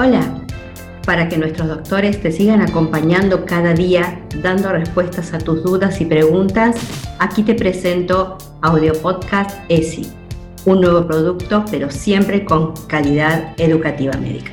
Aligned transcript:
Hola, 0.00 0.46
para 1.04 1.28
que 1.28 1.36
nuestros 1.36 1.66
doctores 1.66 2.22
te 2.22 2.30
sigan 2.30 2.60
acompañando 2.60 3.44
cada 3.44 3.74
día 3.74 4.24
dando 4.44 4.70
respuestas 4.70 5.34
a 5.34 5.38
tus 5.38 5.64
dudas 5.64 6.00
y 6.00 6.04
preguntas, 6.04 6.76
aquí 7.18 7.42
te 7.42 7.56
presento 7.56 8.38
Audio 8.62 8.92
Podcast 8.92 9.58
ESI, 9.68 10.08
un 10.66 10.82
nuevo 10.82 11.04
producto 11.04 11.64
pero 11.68 11.90
siempre 11.90 12.44
con 12.44 12.74
calidad 12.86 13.60
educativa 13.60 14.12
médica. 14.18 14.52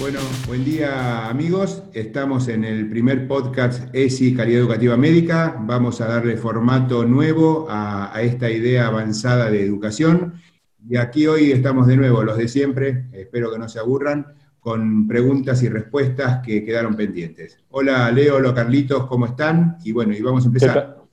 Bueno, 0.00 0.18
buen 0.48 0.64
día 0.64 1.28
amigos. 1.28 1.84
Estamos 1.92 2.48
en 2.48 2.64
el 2.64 2.90
primer 2.90 3.28
podcast 3.28 3.94
ESI 3.94 4.34
Calidad 4.34 4.62
Educativa 4.62 4.96
Médica. 4.96 5.56
Vamos 5.60 6.00
a 6.00 6.08
darle 6.08 6.36
formato 6.36 7.04
nuevo 7.04 7.68
a, 7.70 8.12
a, 8.12 8.20
esta 8.22 8.50
idea 8.50 8.88
avanzada 8.88 9.48
de 9.48 9.64
educación. 9.64 10.42
Y 10.88 10.96
aquí 10.96 11.28
hoy 11.28 11.52
estamos 11.52 11.86
de 11.86 11.96
nuevo, 11.96 12.24
los 12.24 12.36
de 12.36 12.48
siempre, 12.48 13.06
espero 13.12 13.52
que 13.52 13.58
no 13.60 13.68
se 13.68 13.78
aburran, 13.78 14.34
con 14.66 15.06
preguntas 15.06 15.62
y 15.62 15.68
respuestas 15.68 16.44
que 16.44 16.64
quedaron 16.64 16.96
pendientes. 16.96 17.56
Hola 17.70 18.10
Leo, 18.10 18.34
hola 18.34 18.52
Carlitos, 18.52 19.06
¿cómo 19.06 19.26
están? 19.26 19.78
Y 19.84 19.92
bueno, 19.92 20.12
y 20.12 20.20
vamos 20.20 20.42
a 20.42 20.48
empezar. 20.48 21.04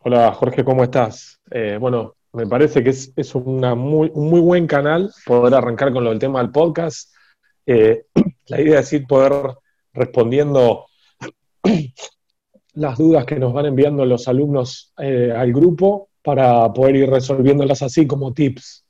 Hola 0.00 0.34
Jorge, 0.34 0.62
¿cómo 0.62 0.84
estás? 0.84 1.40
Eh, 1.50 1.78
bueno, 1.80 2.16
me 2.34 2.46
parece 2.46 2.84
que 2.84 2.90
es, 2.90 3.10
es 3.16 3.34
una 3.34 3.74
muy, 3.74 4.10
un 4.12 4.28
muy 4.28 4.40
buen 4.40 4.66
canal 4.66 5.10
poder 5.24 5.54
arrancar 5.54 5.94
con 5.94 6.04
lo 6.04 6.10
del 6.10 6.18
tema 6.18 6.42
del 6.42 6.50
podcast 6.50 7.10
eh, 7.64 8.04
la 8.48 8.60
idea 8.60 8.80
es 8.80 8.92
ir 8.92 9.06
poder 9.06 9.32
respondiendo 9.94 10.84
las 12.74 12.98
dudas 12.98 13.24
que 13.24 13.36
nos 13.36 13.54
van 13.54 13.64
enviando 13.64 14.04
los 14.04 14.28
alumnos 14.28 14.92
eh, 14.98 15.32
al 15.34 15.54
grupo 15.54 16.10
para 16.22 16.70
poder 16.74 16.96
ir 16.96 17.08
resolviéndolas 17.08 17.80
así 17.80 18.06
como 18.06 18.34
tips. 18.34 18.83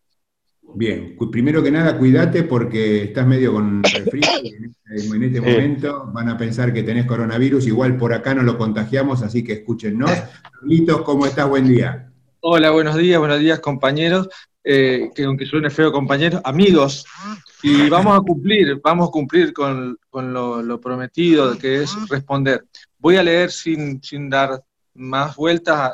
Bien, 0.76 1.16
primero 1.30 1.62
que 1.62 1.70
nada, 1.70 1.96
cuídate 1.96 2.42
porque 2.42 3.04
estás 3.04 3.24
medio 3.26 3.52
con 3.52 3.82
resfriado 3.84 4.38
en 4.44 5.22
este, 5.22 5.40
momento 5.40 6.10
van 6.12 6.28
a 6.28 6.36
pensar 6.36 6.72
que 6.72 6.82
tenés 6.82 7.06
coronavirus, 7.06 7.68
igual 7.68 7.96
por 7.96 8.12
acá 8.12 8.34
no 8.34 8.42
lo 8.42 8.58
contagiamos, 8.58 9.22
así 9.22 9.44
que 9.44 9.52
escúchenos. 9.54 10.10
Carlitos, 10.52 11.02
¿cómo 11.02 11.26
estás? 11.26 11.48
Buen 11.48 11.68
día. 11.68 12.10
Hola, 12.40 12.70
buenos 12.72 12.96
días, 12.96 13.20
buenos 13.20 13.38
días 13.38 13.60
compañeros, 13.60 14.28
eh, 14.64 15.10
que 15.14 15.24
aunque 15.24 15.46
suene 15.46 15.70
feo 15.70 15.92
compañeros, 15.92 16.40
amigos, 16.44 17.06
y 17.62 17.88
vamos 17.88 18.18
a 18.18 18.20
cumplir, 18.20 18.80
vamos 18.82 19.08
a 19.08 19.12
cumplir 19.12 19.52
con, 19.52 19.96
lo, 20.12 20.80
prometido, 20.80 21.56
que 21.56 21.82
es 21.82 21.94
responder. 22.08 22.64
Voy 22.98 23.16
a 23.16 23.22
leer 23.22 23.52
sin, 23.52 24.02
sin 24.02 24.28
dar 24.28 24.60
más 24.94 25.36
vueltas 25.36 25.92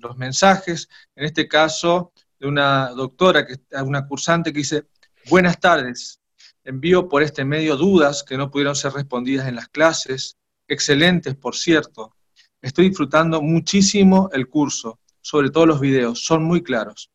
los 0.00 0.16
mensajes, 0.16 0.88
en 1.14 1.26
este 1.26 1.46
caso 1.46 2.12
de 2.40 2.48
una 2.48 2.88
doctora, 2.90 3.46
que, 3.46 3.56
una 3.84 4.06
cursante 4.06 4.52
que 4.52 4.58
dice, 4.58 4.84
buenas 5.28 5.60
tardes, 5.60 6.20
envío 6.64 7.08
por 7.08 7.22
este 7.22 7.44
medio 7.44 7.76
dudas 7.76 8.24
que 8.24 8.36
no 8.36 8.50
pudieron 8.50 8.74
ser 8.74 8.92
respondidas 8.94 9.46
en 9.46 9.56
las 9.56 9.68
clases, 9.68 10.38
excelentes 10.66 11.36
por 11.36 11.54
cierto. 11.54 12.16
Estoy 12.62 12.88
disfrutando 12.88 13.42
muchísimo 13.42 14.30
el 14.32 14.48
curso, 14.48 14.98
sobre 15.20 15.50
todo 15.50 15.66
los 15.66 15.80
videos, 15.80 16.24
son 16.24 16.42
muy 16.42 16.62
claros. 16.62 17.10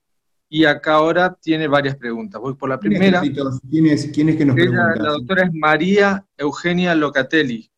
Y 0.48 0.66
acá 0.66 0.94
ahora 0.94 1.36
tiene 1.42 1.68
varias 1.68 1.96
preguntas. 1.96 2.40
Voy 2.40 2.54
por 2.54 2.70
la 2.70 2.80
primera. 2.80 3.22
¿Quién 3.70 3.88
es, 3.88 4.10
quién 4.14 4.30
es 4.30 4.38
que 4.38 4.46
nos 4.46 4.56
pregunta? 4.56 4.96
La 4.96 5.10
doctora 5.10 5.44
es 5.46 5.54
María 5.54 6.24
Eugenia 6.38 6.94
Locatelli. 6.94 7.70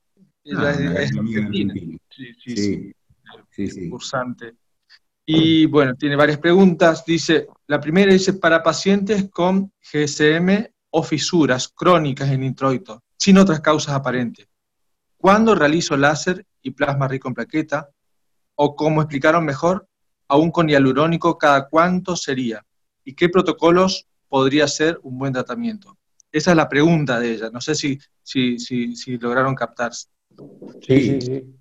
Ella 0.43 0.69
ah, 0.69 1.01
es, 1.01 1.17
argentina. 1.17 1.73
Sí, 2.09 2.33
sí, 2.43 2.93
sí, 3.51 3.67
sí, 3.67 3.89
Cursante. 3.89 4.53
Y 5.29 5.65
bueno, 5.67 5.93
tiene 5.95 6.15
varias 6.15 6.39
preguntas. 6.39 7.05
Dice, 7.05 7.47
la 7.67 7.79
primera 7.79 8.11
dice, 8.11 8.33
para 8.33 8.63
pacientes 8.63 9.29
con 9.29 9.71
GSM 9.81 10.71
o 10.89 11.03
fisuras 11.03 11.67
crónicas 11.67 12.31
en 12.31 12.43
introito, 12.43 13.03
sin 13.17 13.37
otras 13.37 13.59
causas 13.59 13.93
aparentes, 13.93 14.47
¿cuándo 15.17 15.53
realizo 15.53 15.95
láser 15.97 16.45
y 16.61 16.71
plasma 16.71 17.07
rico 17.07 17.27
en 17.27 17.33
plaqueta? 17.33 17.89
O 18.55 18.75
como 18.75 19.01
explicaron 19.01 19.45
mejor, 19.45 19.87
aún 20.29 20.49
con 20.49 20.67
hialurónico, 20.69 21.37
¿cada 21.37 21.67
cuánto 21.67 22.15
sería? 22.15 22.63
y 23.07 23.13
qué 23.13 23.29
protocolos 23.29 24.05
podría 24.27 24.67
ser 24.67 24.99
un 25.01 25.17
buen 25.17 25.31
tratamiento? 25.31 25.97
Esa 26.29 26.51
es 26.51 26.57
la 26.57 26.67
pregunta 26.67 27.17
de 27.21 27.31
ella. 27.31 27.49
No 27.49 27.61
sé 27.61 27.73
si, 27.73 27.97
si, 28.21 28.59
si, 28.59 29.17
lograron 29.17 29.55
captarse. 29.55 30.09
Sí, 30.85 31.21
sí, 31.21 31.56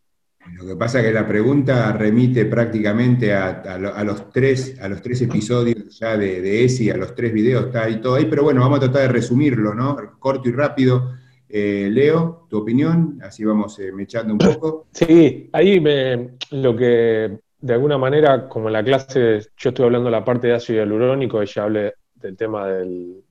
Lo 0.54 0.66
que 0.66 0.76
pasa 0.76 1.00
es 1.00 1.06
que 1.06 1.12
la 1.12 1.26
pregunta 1.26 1.92
remite 1.92 2.44
prácticamente 2.46 3.34
a, 3.34 3.78
los, 3.78 4.30
tres, 4.30 4.78
a 4.80 4.88
los 4.88 5.02
tres 5.02 5.22
episodios 5.22 5.98
ya 5.98 6.16
de, 6.16 6.40
de 6.40 6.64
ESI, 6.64 6.90
a 6.90 6.96
los 6.96 7.14
tres 7.14 7.32
videos, 7.32 7.66
está 7.66 7.84
ahí 7.84 8.00
todo 8.00 8.14
ahí, 8.14 8.26
pero 8.26 8.42
bueno, 8.44 8.60
vamos 8.60 8.78
a 8.78 8.82
tratar 8.82 9.02
de 9.02 9.08
resumirlo, 9.08 9.74
¿no? 9.74 9.96
Corto 10.18 10.48
y 10.48 10.52
rápido. 10.52 11.12
Eh, 11.48 11.88
Leo, 11.92 12.46
tu 12.50 12.58
opinión, 12.58 13.18
así 13.22 13.44
vamos 13.44 13.78
eh, 13.78 13.92
mechando 13.92 14.32
un 14.32 14.38
poco. 14.38 14.86
Sí, 14.92 15.48
ahí 15.52 15.80
me, 15.80 16.30
lo 16.50 16.74
que 16.74 17.38
de 17.60 17.72
alguna 17.72 17.98
manera, 17.98 18.48
como 18.48 18.68
en 18.68 18.74
la 18.74 18.84
clase 18.84 19.40
yo 19.56 19.70
estoy 19.70 19.84
hablando 19.84 20.06
de 20.06 20.12
la 20.12 20.24
parte 20.24 20.48
de 20.48 20.54
ácido 20.54 20.80
hialurónico, 20.80 21.40
ella 21.40 21.64
hable 21.64 21.94
del 22.14 22.36
tema 22.36 22.66
del, 22.68 23.22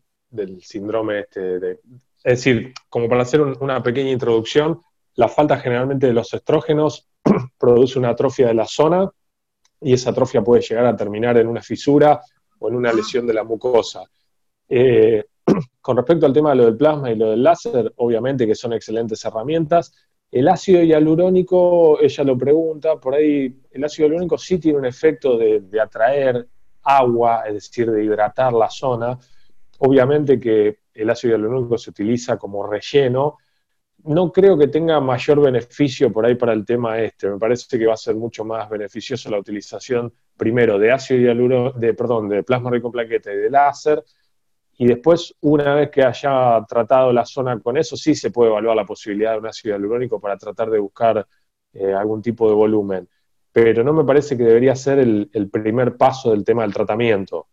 síndrome 0.61 1.21
este, 1.21 1.59
de, 1.59 1.71
es 2.23 2.23
decir, 2.23 2.73
como 2.89 3.07
para 3.07 3.23
hacer 3.23 3.41
una 3.41 3.83
pequeña 3.83 4.11
introducción, 4.11 4.81
la 5.15 5.27
falta 5.27 5.57
generalmente 5.57 6.07
de 6.07 6.13
los 6.13 6.33
estrógenos 6.33 7.07
produce 7.57 7.99
una 7.99 8.09
atrofia 8.09 8.47
de 8.47 8.53
la 8.53 8.65
zona 8.65 9.09
y 9.81 9.93
esa 9.93 10.11
atrofia 10.11 10.43
puede 10.43 10.61
llegar 10.61 10.85
a 10.85 10.95
terminar 10.95 11.37
en 11.37 11.47
una 11.47 11.61
fisura 11.61 12.21
o 12.59 12.69
en 12.69 12.75
una 12.75 12.93
lesión 12.93 13.27
de 13.27 13.33
la 13.33 13.43
mucosa. 13.43 14.03
Eh, 14.67 15.25
con 15.81 15.97
respecto 15.97 16.25
al 16.25 16.33
tema 16.33 16.51
de 16.51 16.55
lo 16.55 16.65
del 16.65 16.77
plasma 16.77 17.11
y 17.11 17.15
lo 17.15 17.29
del 17.29 17.43
láser, 17.43 17.93
obviamente 17.97 18.47
que 18.47 18.55
son 18.55 18.73
excelentes 18.73 19.23
herramientas, 19.25 19.93
el 20.31 20.49
ácido 20.49 20.83
hialurónico, 20.83 21.99
ella 22.01 22.23
lo 22.23 22.37
pregunta, 22.37 22.99
por 22.99 23.15
ahí 23.15 23.55
el 23.71 23.83
ácido 23.83 24.07
hialurónico 24.07 24.37
sí 24.37 24.57
tiene 24.57 24.79
un 24.79 24.85
efecto 24.85 25.37
de, 25.37 25.63
atraer 25.79 26.47
agua, 26.83 27.43
es 27.47 27.53
decir, 27.53 27.89
de 27.89 28.03
hidratar 28.03 28.51
la 28.51 28.69
zona. 28.69 29.17
Obviamente 29.79 30.39
que 30.39 30.79
el 30.93 31.09
ácido 31.09 31.35
hialurónico 31.35 31.77
se 31.77 31.89
utiliza 31.89 32.37
como 32.37 32.67
relleno. 32.67 33.37
No 34.05 34.31
creo 34.31 34.57
que 34.57 34.67
tenga 34.67 34.99
mayor 34.99 35.41
beneficio 35.41 36.11
por 36.11 36.25
ahí 36.25 36.35
para 36.35 36.53
el 36.53 36.65
tema 36.65 36.99
este. 36.99 37.29
Me 37.29 37.37
parece 37.39 37.77
que 37.77 37.87
va 37.87 37.93
a 37.93 37.97
ser 37.97 38.15
mucho 38.15 38.45
más 38.45 38.69
beneficioso 38.69 39.29
la 39.29 39.39
utilización 39.39 40.13
primero 40.37 40.77
de 40.77 40.91
ácido 40.91 41.21
hialurónico, 41.21 41.79
de, 41.79 41.93
perdón, 41.93 42.29
de 42.29 42.43
plasma 42.43 42.69
rico 42.69 42.87
en 42.87 42.91
plaqueta 42.91 43.33
y 43.33 43.37
de 43.37 43.49
láser, 43.49 44.03
y 44.77 44.87
después, 44.87 45.33
una 45.41 45.73
vez 45.73 45.89
que 45.89 46.03
haya 46.03 46.63
tratado 46.67 47.13
la 47.13 47.25
zona 47.25 47.59
con 47.59 47.77
eso, 47.77 47.95
sí 47.95 48.13
se 48.13 48.31
puede 48.31 48.51
evaluar 48.51 48.75
la 48.75 48.85
posibilidad 48.85 49.31
de 49.31 49.39
un 49.39 49.47
ácido 49.47 49.73
hialurónico 49.75 50.19
para 50.19 50.37
tratar 50.37 50.69
de 50.69 50.79
buscar 50.79 51.25
eh, 51.73 51.93
algún 51.93 52.21
tipo 52.21 52.49
de 52.49 52.55
volumen. 52.55 53.09
Pero 53.53 53.83
no 53.83 53.93
me 53.93 54.03
parece 54.03 54.35
que 54.35 54.43
debería 54.43 54.75
ser 54.75 54.99
el 54.99 55.49
primer 55.49 55.95
paso 55.95 56.31
del 56.31 56.43
tema 56.43 56.63
del 56.63 56.73
tratamiento. 56.73 57.47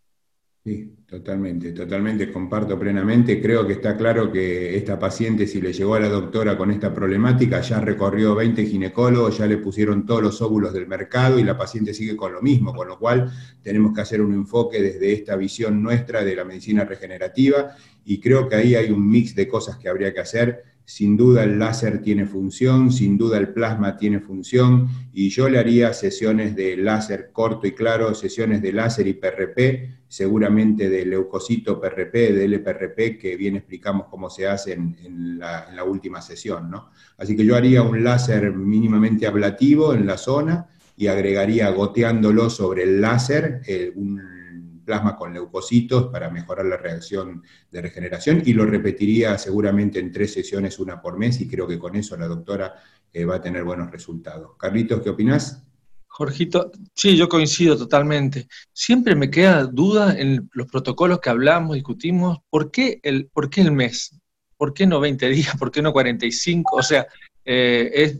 Sí, 0.65 0.95
totalmente, 1.05 1.73
totalmente, 1.73 2.31
comparto 2.31 2.79
plenamente. 2.79 3.41
Creo 3.41 3.67
que 3.67 3.73
está 3.73 3.97
claro 3.97 4.31
que 4.31 4.77
esta 4.77 4.97
paciente, 4.97 5.45
si 5.45 5.59
le 5.59 5.73
llegó 5.73 5.95
a 5.95 5.99
la 5.99 6.07
doctora 6.07 6.57
con 6.57 6.71
esta 6.71 6.93
problemática, 6.93 7.59
ya 7.59 7.81
recorrió 7.81 8.33
20 8.33 8.65
ginecólogos, 8.67 9.39
ya 9.39 9.45
le 9.45 9.57
pusieron 9.57 10.05
todos 10.05 10.21
los 10.21 10.41
óvulos 10.41 10.71
del 10.71 10.87
mercado 10.87 11.37
y 11.37 11.43
la 11.43 11.57
paciente 11.57 11.93
sigue 11.93 12.15
con 12.15 12.31
lo 12.31 12.41
mismo, 12.41 12.73
con 12.73 12.87
lo 12.87 12.97
cual 12.97 13.29
tenemos 13.61 13.93
que 13.93 13.99
hacer 13.99 14.21
un 14.21 14.33
enfoque 14.33 14.81
desde 14.81 15.11
esta 15.11 15.35
visión 15.35 15.83
nuestra 15.83 16.23
de 16.23 16.33
la 16.33 16.45
medicina 16.45 16.85
regenerativa 16.85 17.75
y 18.05 18.21
creo 18.21 18.47
que 18.47 18.55
ahí 18.55 18.75
hay 18.75 18.89
un 18.89 19.05
mix 19.05 19.35
de 19.35 19.49
cosas 19.49 19.75
que 19.77 19.89
habría 19.89 20.13
que 20.13 20.21
hacer 20.21 20.63
sin 20.85 21.15
duda 21.15 21.43
el 21.43 21.59
láser 21.59 22.01
tiene 22.01 22.25
función, 22.25 22.91
sin 22.91 23.17
duda 23.17 23.37
el 23.37 23.49
plasma 23.49 23.97
tiene 23.97 24.19
función, 24.19 24.87
y 25.13 25.29
yo 25.29 25.47
le 25.47 25.59
haría 25.59 25.93
sesiones 25.93 26.55
de 26.55 26.77
láser 26.77 27.31
corto 27.31 27.67
y 27.67 27.71
claro, 27.71 28.13
sesiones 28.13 28.61
de 28.61 28.73
láser 28.73 29.07
y 29.07 29.13
PRP, 29.13 30.03
seguramente 30.07 30.89
de 30.89 31.05
leucocito 31.05 31.79
PRP, 31.79 32.33
de 32.33 32.45
LPRP, 32.45 33.17
que 33.19 33.35
bien 33.37 33.55
explicamos 33.55 34.07
cómo 34.09 34.29
se 34.29 34.47
hace 34.47 34.73
en, 34.73 35.39
la, 35.39 35.83
última 35.83 36.21
sesión. 36.21 36.69
¿no? 36.69 36.91
Así 37.17 37.35
que 37.35 37.45
yo 37.45 37.55
haría 37.55 37.81
un 37.81 38.03
láser 38.03 38.53
mínimamente 38.53 39.25
ablativo 39.25 39.93
en 39.93 40.05
la 40.05 40.17
zona 40.17 40.67
y 40.95 41.07
agregaría 41.07 41.69
goteándolo 41.71 42.49
sobre 42.49 42.83
el 42.83 43.01
láser 43.01 43.61
eh, 43.65 43.91
un 43.95 44.42
plasma 44.83 45.15
con 45.15 45.33
leucocitos 45.33 46.07
para 46.11 46.29
mejorar 46.29 46.65
la 46.65 46.77
reacción 46.77 47.43
de 47.71 47.81
regeneración 47.81 48.41
y 48.45 48.53
lo 48.53 48.65
repetiría 48.65 49.37
seguramente 49.37 49.99
en 49.99 50.11
tres 50.11 50.33
sesiones, 50.33 50.79
una 50.79 51.01
por 51.01 51.17
mes, 51.17 51.39
y 51.41 51.47
creo 51.47 51.67
que 51.67 51.79
con 51.79 51.95
eso 51.95 52.17
la 52.17 52.27
doctora 52.27 52.75
eh, 53.11 53.25
va 53.25 53.35
a 53.35 53.41
tener 53.41 53.63
buenos 53.63 53.91
resultados. 53.91 54.57
Carlitos, 54.57 55.01
¿qué 55.01 55.09
opinás? 55.09 55.63
Jorgito, 56.07 56.71
sí, 56.93 57.17
yo 57.17 57.27
coincido 57.27 57.75
totalmente. 57.75 58.47
Siempre 58.71 59.15
me 59.15 59.31
queda 59.31 59.65
duda 59.65 60.15
en 60.15 60.47
los 60.53 60.67
protocolos 60.67 61.19
que 61.19 61.31
hablamos, 61.31 61.73
discutimos, 61.73 62.37
¿por 62.51 62.69
qué 62.69 62.99
el, 63.01 63.27
por 63.33 63.49
qué 63.49 63.61
el 63.61 63.71
mes? 63.71 64.19
¿Por 64.55 64.75
qué 64.75 64.85
no 64.85 64.99
20 64.99 65.27
días? 65.29 65.57
¿Por 65.57 65.71
qué 65.71 65.81
no 65.81 65.91
45? 65.91 66.75
O 66.75 66.83
sea, 66.83 67.07
eh, 67.43 67.91
es 67.93 68.19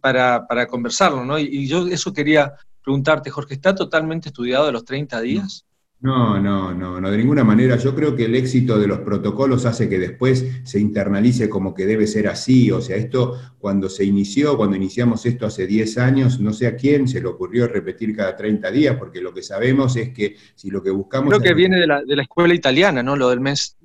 para, 0.00 0.46
para, 0.46 0.66
conversarlo, 0.68 1.24
¿no? 1.24 1.38
Y, 1.38 1.48
y, 1.50 1.66
yo 1.66 1.88
eso 1.88 2.12
quería 2.12 2.54
preguntarte, 2.82 3.28
Jorge, 3.28 3.54
¿está 3.54 3.74
totalmente 3.74 4.28
estudiado 4.28 4.66
de 4.66 4.72
los 4.72 4.84
30 4.84 5.20
días? 5.20 5.66
No, 6.02 6.40
no, 6.40 6.74
no, 6.74 7.00
no, 7.00 7.10
de 7.12 7.16
ninguna 7.16 7.44
manera. 7.44 7.76
Yo 7.76 7.94
creo 7.94 8.16
que 8.16 8.24
el 8.24 8.34
éxito 8.34 8.76
de 8.76 8.88
los 8.88 8.98
protocolos 9.00 9.64
hace 9.66 9.88
que 9.88 10.00
después 10.00 10.44
se 10.64 10.80
internalice 10.80 11.48
como 11.48 11.72
que 11.72 11.86
debe 11.86 12.08
ser 12.08 12.26
así. 12.26 12.72
O 12.72 12.80
sea, 12.80 12.96
esto 12.96 13.38
cuando 13.60 13.88
se 13.88 14.04
inició, 14.04 14.56
cuando 14.56 14.74
iniciamos 14.74 15.24
esto 15.26 15.46
hace 15.46 15.64
10 15.64 15.98
años, 15.98 16.40
no 16.40 16.52
sé 16.52 16.66
a 16.66 16.74
quién 16.74 17.06
se 17.06 17.20
le 17.20 17.28
ocurrió 17.28 17.68
repetir 17.68 18.16
cada 18.16 18.36
30 18.36 18.68
días, 18.72 18.96
porque 18.96 19.20
lo 19.20 19.32
que 19.32 19.44
sabemos 19.44 19.94
es 19.96 20.10
que 20.10 20.34
si 20.56 20.70
lo 20.70 20.82
que 20.82 20.90
buscamos... 20.90 21.28
Creo 21.28 21.40
que 21.40 21.54
viene 21.54 21.78
de 21.78 21.86
la, 21.86 22.02
de 22.02 22.16
la 22.16 22.22
escuela 22.22 22.52
italiana, 22.52 23.00
¿no? 23.04 23.14
Lo 23.14 23.30
del 23.30 23.38
mes. 23.38 23.76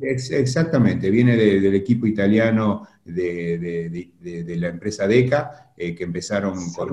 Exactamente, 0.00 1.10
viene 1.10 1.36
del 1.36 1.74
equipo 1.74 2.06
italiano 2.06 2.86
de, 3.04 4.10
la 4.56 4.68
empresa 4.68 5.06
DECA, 5.06 5.72
eh, 5.76 5.94
que 5.94 6.04
empezaron 6.04 6.72
con... 6.72 6.88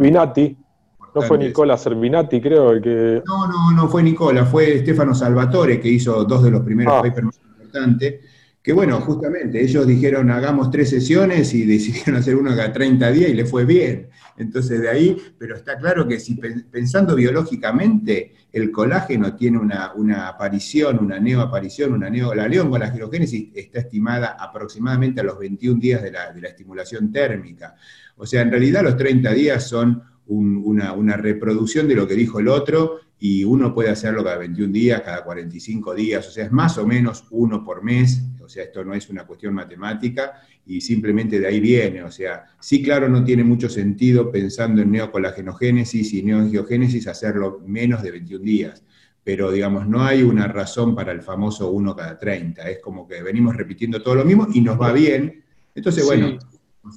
No 1.16 1.22
fue 1.22 1.38
Nicola 1.38 1.78
Servinati, 1.78 2.42
creo, 2.42 2.72
el 2.72 2.82
que... 2.82 3.22
No, 3.26 3.48
no, 3.48 3.72
no 3.72 3.88
fue 3.88 4.02
Nicola, 4.04 4.46
fue 4.46 4.80
Stefano 4.80 5.14
Salvatore, 5.14 5.80
que 5.80 5.90
hizo 5.90 6.24
dos 6.24 6.44
de 6.44 6.52
los 6.52 6.62
primeros 6.62 6.94
ah. 6.98 7.02
papers 7.02 7.26
más 7.26 7.40
importantes. 7.46 8.16
Que 8.64 8.72
bueno, 8.72 9.02
justamente, 9.02 9.62
ellos 9.62 9.86
dijeron 9.86 10.32
hagamos 10.32 10.72
tres 10.72 10.90
sesiones 10.90 11.54
y 11.54 11.66
decidieron 11.68 12.16
hacer 12.16 12.38
uno 12.38 12.52
cada 12.52 12.72
30 12.72 13.12
días 13.12 13.30
y 13.30 13.34
le 13.34 13.46
fue 13.46 13.66
bien. 13.66 14.08
Entonces 14.38 14.82
de 14.82 14.90
ahí, 14.90 15.18
pero 15.38 15.58
está 15.58 15.78
claro 15.78 16.08
que 16.08 16.18
si 16.18 16.36
pensando 16.36 17.14
biológicamente, 17.14 18.34
el 18.54 18.72
colágeno 18.72 19.36
tiene 19.36 19.60
una, 19.60 20.28
aparición, 20.28 21.00
una 21.04 21.20
neoaparición, 21.20 21.92
una 21.92 22.10
neo, 22.10 22.34
la 22.34 22.48
leoncolagilogénesis 22.48 23.50
está 23.54 23.80
estimada 23.80 24.38
aproximadamente 24.40 25.20
a 25.20 25.26
los 25.26 25.38
21 25.38 25.80
días 25.80 26.02
de 26.02 26.12
la, 26.12 26.32
de 26.32 26.42
la 26.42 26.48
estimulación 26.48 27.12
térmica. 27.12 27.76
O 28.16 28.26
sea, 28.26 28.42
en 28.42 28.52
realidad 28.52 28.82
los 28.82 28.96
30 28.96 29.34
días 29.34 29.68
son 29.68 30.02
una, 30.28 31.18
reproducción 31.18 31.88
de 31.88 31.96
lo 31.96 32.08
que 32.08 32.16
dijo 32.16 32.40
el 32.40 32.48
otro 32.48 33.00
y 33.20 33.44
uno 33.44 33.74
puede 33.74 33.90
hacerlo 33.90 34.24
cada 34.24 34.38
21 34.38 34.74
días, 34.74 35.02
cada 35.02 35.24
45 35.24 35.94
días, 35.96 36.28
o 36.28 36.32
sea, 36.32 36.46
es 36.46 36.52
más 36.52 36.78
o 36.78 36.86
menos 36.86 37.26
uno 37.32 37.64
por 37.64 37.84
mes, 37.84 38.22
o 38.42 38.50
sea, 38.50 38.64
esto 38.64 38.84
no 38.84 38.94
es 38.94 39.10
una 39.10 39.26
cuestión 39.26 39.54
matemática 39.54 40.42
y 40.66 40.82
simplemente 40.82 41.40
de 41.40 41.48
ahí 41.48 41.60
viene, 41.60 42.04
o 42.04 42.12
sea, 42.12 42.46
sí, 42.60 42.84
claro, 42.84 43.08
no 43.08 43.24
tiene 43.24 43.44
mucho 43.44 43.70
sentido 43.70 44.32
pensando 44.32 44.82
en 44.82 44.92
neocolagénogénesis 44.92 46.14
y 46.14 46.24
neoangiogénesis 46.24 47.08
hacerlo 47.08 47.62
menos 47.66 48.04
de 48.04 48.12
21 48.12 48.44
días, 48.44 48.84
pero 49.24 49.52
digamos, 49.52 49.88
no 49.88 50.04
hay 50.04 50.22
una 50.22 50.48
razón 50.48 50.94
para 50.94 51.14
el 51.14 51.22
famoso 51.22 51.72
uno 51.72 51.96
cada 51.96 52.18
30, 52.18 52.70
es 52.70 52.80
como 52.80 53.08
que 53.08 53.24
venimos 53.24 53.56
repitiendo 53.56 54.02
todo 54.04 54.16
lo 54.16 54.26
mismo 54.26 54.48
y 54.54 54.60
nos 54.60 54.80
va 54.80 54.92
bien, 54.92 55.44
entonces, 55.76 56.06
bueno 56.06 56.38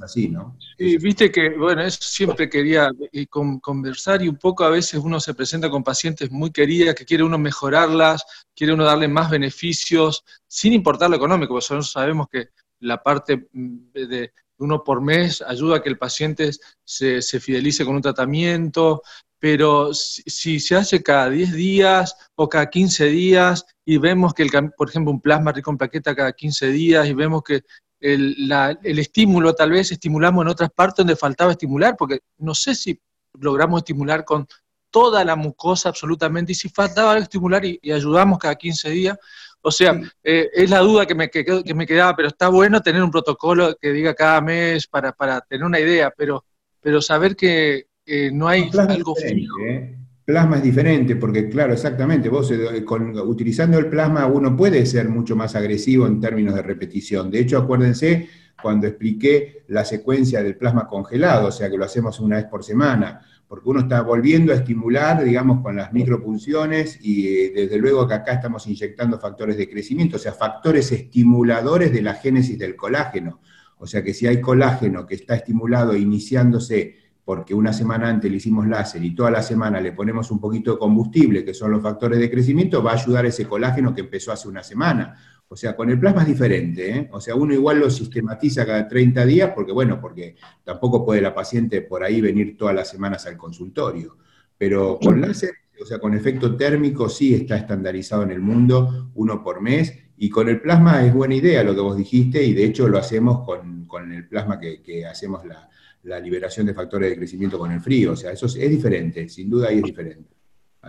así, 0.02 0.28
¿no? 0.28 0.56
Sí, 0.76 0.96
viste 0.98 1.30
que, 1.30 1.56
bueno, 1.56 1.82
eso 1.82 1.98
siempre 2.02 2.48
quería 2.48 2.90
eh, 3.12 3.26
conversar 3.26 4.22
y 4.22 4.28
un 4.28 4.36
poco 4.36 4.64
a 4.64 4.70
veces 4.70 5.00
uno 5.02 5.20
se 5.20 5.34
presenta 5.34 5.70
con 5.70 5.84
pacientes 5.84 6.30
muy 6.30 6.50
queridas 6.50 6.94
que 6.94 7.04
quiere 7.04 7.24
uno 7.24 7.38
mejorarlas, 7.38 8.24
quiere 8.54 8.72
uno 8.72 8.84
darle 8.84 9.08
más 9.08 9.30
beneficios, 9.30 10.24
sin 10.46 10.72
importar 10.72 11.10
lo 11.10 11.16
económico, 11.16 11.54
porque 11.54 11.74
nosotros 11.74 11.90
sabemos 11.90 12.26
que 12.30 12.48
la 12.80 13.02
parte 13.02 13.48
mm, 13.52 13.92
de 13.92 14.32
uno 14.58 14.82
por 14.82 15.00
mes 15.00 15.42
ayuda 15.42 15.76
a 15.76 15.82
que 15.82 15.88
el 15.88 15.98
paciente 15.98 16.50
se, 16.84 17.22
fidelice 17.40 17.84
con 17.84 17.96
un 17.96 18.02
tratamiento, 18.02 19.02
pero 19.38 19.92
si, 19.92 20.60
se 20.60 20.74
hace 20.74 21.02
cada 21.02 21.28
10 21.28 21.52
días 21.52 22.16
o 22.34 22.48
cada 22.48 22.70
15 22.70 23.06
días 23.06 23.66
y 23.84 23.98
vemos 23.98 24.34
que, 24.34 24.42
el, 24.42 24.50
por 24.76 24.88
ejemplo, 24.88 25.12
un 25.12 25.20
plasma 25.20 25.52
rico 25.52 25.70
en 25.70 25.78
plaqueta 25.78 26.16
cada 26.16 26.32
15 26.32 26.68
días 26.68 27.06
y 27.06 27.12
vemos 27.12 27.42
que 27.42 27.62
el, 28.00 28.98
estímulo, 28.98 29.54
tal 29.54 29.70
vez 29.70 29.92
estimulamos 29.92 30.42
en 30.42 30.48
otras 30.48 30.70
partes 30.70 30.98
donde 30.98 31.16
faltaba 31.16 31.52
estimular, 31.52 31.96
porque 31.96 32.20
no 32.38 32.54
sé 32.54 32.74
si 32.74 33.00
logramos 33.38 33.80
estimular 33.80 34.24
con 34.24 34.46
toda 34.90 35.24
la 35.24 35.36
mucosa 35.36 35.88
absolutamente, 35.88 36.52
y 36.52 36.54
si 36.54 36.68
faltaba 36.68 37.18
estimular 37.18 37.64
y, 37.64 37.78
ayudamos 37.90 38.38
cada 38.38 38.54
15 38.54 38.90
días. 38.90 39.18
O 39.62 39.70
sea, 39.70 40.00
eh, 40.22 40.48
es 40.52 40.70
la 40.70 40.78
duda 40.78 41.06
que 41.06 41.14
me, 41.14 41.28
que, 41.28 41.74
me 41.74 41.86
quedaba, 41.86 42.14
pero 42.14 42.28
está 42.28 42.48
bueno 42.48 42.80
tener 42.80 43.02
un 43.02 43.10
protocolo 43.10 43.76
que 43.80 43.92
diga 43.92 44.14
cada 44.14 44.40
mes 44.40 44.86
para, 44.86 45.12
tener 45.48 45.64
una 45.64 45.80
idea, 45.80 46.12
pero, 46.16 46.44
pero 46.80 47.02
saber 47.02 47.34
que 47.34 47.86
no 48.32 48.46
hay 48.46 48.70
algo 48.78 49.14
fijo. 49.16 49.58
¿eh? 49.66 49.95
Plasma 50.26 50.56
es 50.56 50.64
diferente, 50.64 51.14
porque 51.14 51.48
claro, 51.48 51.72
exactamente, 51.72 52.28
vos 52.28 52.50
eh, 52.50 52.84
utilizando 53.24 53.78
el 53.78 53.86
plasma 53.86 54.26
uno 54.26 54.56
puede 54.56 54.84
ser 54.84 55.08
mucho 55.08 55.36
más 55.36 55.54
agresivo 55.54 56.04
en 56.08 56.20
términos 56.20 56.56
de 56.56 56.62
repetición. 56.62 57.30
De 57.30 57.38
hecho, 57.38 57.58
acuérdense 57.58 58.28
cuando 58.60 58.88
expliqué 58.88 59.62
la 59.68 59.84
secuencia 59.84 60.42
del 60.42 60.56
plasma 60.56 60.88
congelado, 60.88 61.46
o 61.46 61.52
sea 61.52 61.70
que 61.70 61.76
lo 61.76 61.84
hacemos 61.84 62.18
una 62.18 62.38
vez 62.38 62.46
por 62.46 62.64
semana, 62.64 63.24
porque 63.46 63.68
uno 63.68 63.80
está 63.82 64.02
volviendo 64.02 64.52
a 64.52 64.56
estimular, 64.56 65.22
digamos, 65.22 65.62
con 65.62 65.76
las 65.76 65.92
micropunciones 65.92 66.98
y 67.00 67.28
eh, 67.28 67.52
desde 67.54 67.78
luego 67.78 68.08
que 68.08 68.14
acá 68.14 68.32
estamos 68.32 68.66
inyectando 68.66 69.20
factores 69.20 69.56
de 69.56 69.70
crecimiento, 69.70 70.16
o 70.16 70.18
sea, 70.18 70.32
factores 70.32 70.90
estimuladores 70.90 71.92
de 71.92 72.02
la 72.02 72.14
génesis 72.14 72.58
del 72.58 72.74
colágeno. 72.74 73.38
O 73.78 73.86
sea 73.86 74.02
que 74.02 74.12
si 74.12 74.26
hay 74.26 74.40
colágeno 74.40 75.06
que 75.06 75.14
está 75.14 75.36
estimulado 75.36 75.94
iniciándose 75.94 77.05
porque 77.26 77.54
una 77.54 77.72
semana 77.72 78.08
antes 78.08 78.30
le 78.30 78.36
hicimos 78.36 78.68
láser 78.68 79.04
y 79.04 79.12
toda 79.12 79.32
la 79.32 79.42
semana 79.42 79.80
le 79.80 79.90
ponemos 79.90 80.30
un 80.30 80.38
poquito 80.38 80.70
de 80.70 80.78
combustible, 80.78 81.44
que 81.44 81.54
son 81.54 81.72
los 81.72 81.82
factores 81.82 82.20
de 82.20 82.30
crecimiento, 82.30 82.84
va 82.84 82.92
a 82.92 82.94
ayudar 82.94 83.26
ese 83.26 83.48
colágeno 83.48 83.92
que 83.92 84.02
empezó 84.02 84.30
hace 84.30 84.46
una 84.46 84.62
semana. 84.62 85.16
O 85.48 85.56
sea, 85.56 85.74
con 85.74 85.90
el 85.90 85.98
plasma 85.98 86.22
es 86.22 86.28
diferente, 86.28 86.88
¿eh? 86.88 87.08
o 87.10 87.20
sea, 87.20 87.34
uno 87.34 87.52
igual 87.52 87.80
lo 87.80 87.90
sistematiza 87.90 88.64
cada 88.64 88.86
30 88.86 89.26
días, 89.26 89.50
porque 89.56 89.72
bueno, 89.72 90.00
porque 90.00 90.36
tampoco 90.62 91.04
puede 91.04 91.20
la 91.20 91.34
paciente 91.34 91.82
por 91.82 92.04
ahí 92.04 92.20
venir 92.20 92.56
todas 92.56 92.76
las 92.76 92.88
semanas 92.88 93.26
al 93.26 93.36
consultorio. 93.36 94.18
Pero 94.56 94.96
con 95.02 95.20
láser, 95.20 95.50
o 95.82 95.84
sea, 95.84 95.98
con 95.98 96.14
efecto 96.14 96.56
térmico 96.56 97.08
sí 97.08 97.34
está 97.34 97.56
estandarizado 97.56 98.22
en 98.22 98.30
el 98.30 98.40
mundo, 98.40 99.10
uno 99.16 99.42
por 99.42 99.60
mes, 99.60 99.92
y 100.16 100.30
con 100.30 100.48
el 100.48 100.60
plasma 100.60 101.04
es 101.04 101.12
buena 101.12 101.34
idea 101.34 101.64
lo 101.64 101.74
que 101.74 101.80
vos 101.80 101.96
dijiste, 101.96 102.44
y 102.44 102.54
de 102.54 102.66
hecho 102.66 102.86
lo 102.86 102.98
hacemos 102.98 103.44
con, 103.44 104.12
el 104.12 104.28
plasma 104.28 104.60
que 104.60 105.04
hacemos 105.04 105.44
la, 105.44 105.68
la 106.06 106.20
liberación 106.20 106.66
de 106.66 106.74
factores 106.74 107.10
de 107.10 107.16
crecimiento 107.16 107.58
con 107.58 107.70
el 107.72 107.80
frío. 107.80 108.12
O 108.12 108.16
sea, 108.16 108.32
eso 108.32 108.46
es, 108.46 108.70
diferente, 108.70 109.28
sin 109.28 109.50
duda 109.50 109.68
ahí 109.68 109.78
es 109.78 109.82
diferente. 109.82 110.30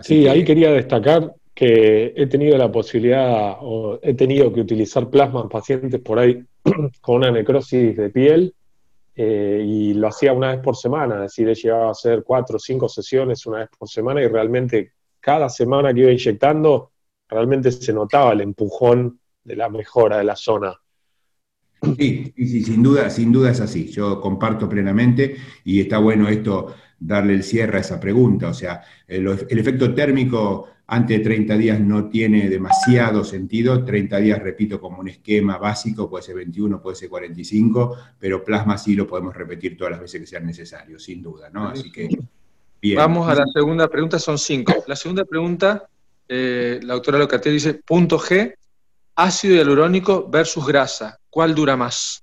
sí, 0.02 0.26
ahí 0.26 0.44
quería 0.44 0.70
destacar 0.72 1.34
que 1.54 2.12
he 2.16 2.26
tenido 2.28 2.56
la 2.56 2.70
posibilidad 2.70 3.56
o 3.60 3.98
he 4.00 4.14
tenido 4.14 4.52
que 4.52 4.60
utilizar 4.60 5.10
plasma 5.10 5.40
en 5.40 5.48
pacientes 5.48 6.00
por 6.00 6.20
ahí 6.20 6.44
con 7.00 7.16
una 7.16 7.32
necrosis 7.32 7.96
de 7.96 8.10
piel 8.10 8.54
eh, 9.16 9.64
y 9.66 9.94
lo 9.94 10.06
hacía 10.06 10.32
una 10.32 10.52
vez 10.52 10.60
por 10.60 10.76
semana, 10.76 11.16
es 11.16 11.22
decir, 11.22 11.48
he 11.48 11.54
llegado 11.56 11.88
a 11.88 11.90
hacer 11.90 12.22
cuatro 12.22 12.56
o 12.56 12.60
cinco 12.60 12.88
sesiones 12.88 13.44
una 13.46 13.58
vez 13.58 13.70
por 13.76 13.88
semana 13.88 14.22
y 14.22 14.28
realmente 14.28 14.92
cada 15.18 15.48
semana 15.48 15.92
que 15.92 16.00
iba 16.00 16.12
inyectando 16.12 16.92
realmente 17.28 17.72
se 17.72 17.92
notaba 17.92 18.32
el 18.32 18.42
empujón 18.42 19.18
de 19.42 19.56
la 19.56 19.68
mejora 19.68 20.18
de 20.18 20.24
la 20.24 20.36
zona. 20.36 20.80
Sí, 21.96 22.32
sí, 22.36 22.62
sin 22.64 22.82
duda, 22.82 23.08
sin 23.10 23.32
duda 23.32 23.50
es 23.50 23.60
así. 23.60 23.88
Yo 23.88 24.20
comparto 24.20 24.68
plenamente 24.68 25.36
y 25.64 25.80
está 25.80 25.98
bueno 25.98 26.28
esto 26.28 26.74
darle 26.98 27.34
el 27.34 27.42
cierre 27.42 27.78
a 27.78 27.80
esa 27.80 28.00
pregunta. 28.00 28.48
O 28.48 28.54
sea, 28.54 28.82
el, 29.06 29.26
efecto 29.28 29.94
térmico 29.94 30.68
antes 30.88 31.18
de 31.18 31.24
30 31.24 31.56
días 31.56 31.80
no 31.80 32.08
tiene 32.08 32.48
demasiado 32.48 33.22
sentido. 33.24 33.84
30 33.84 34.18
días, 34.18 34.42
repito, 34.42 34.80
como 34.80 34.98
un 34.98 35.08
esquema 35.08 35.58
básico, 35.58 36.08
puede 36.08 36.24
ser 36.24 36.36
21, 36.36 36.80
puede 36.80 36.96
ser 36.96 37.08
45, 37.08 37.96
pero 38.18 38.44
plasma 38.44 38.76
sí 38.78 38.94
lo 38.94 39.06
podemos 39.06 39.34
repetir 39.34 39.76
todas 39.76 39.92
las 39.92 40.00
veces 40.00 40.20
que 40.20 40.26
sea 40.26 40.40
necesario, 40.40 40.98
sin 40.98 41.22
duda, 41.22 41.50
¿no? 41.50 41.68
Así 41.68 41.92
que, 41.92 42.08
bien. 42.80 42.96
Vamos 42.96 43.28
a 43.28 43.34
la 43.34 43.46
segunda 43.46 43.88
pregunta, 43.88 44.18
son 44.18 44.38
cinco. 44.38 44.74
La 44.86 44.96
segunda 44.96 45.24
pregunta, 45.24 45.88
eh, 46.26 46.80
la 46.82 46.94
doctora 46.94 47.18
Locatelli 47.18 47.54
dice, 47.54 47.74
punto 47.74 48.18
G, 48.18 48.54
ácido 49.18 49.56
hialurónico 49.56 50.28
versus 50.30 50.64
grasa. 50.64 51.18
¿Cuál 51.28 51.54
dura 51.54 51.76
más? 51.76 52.22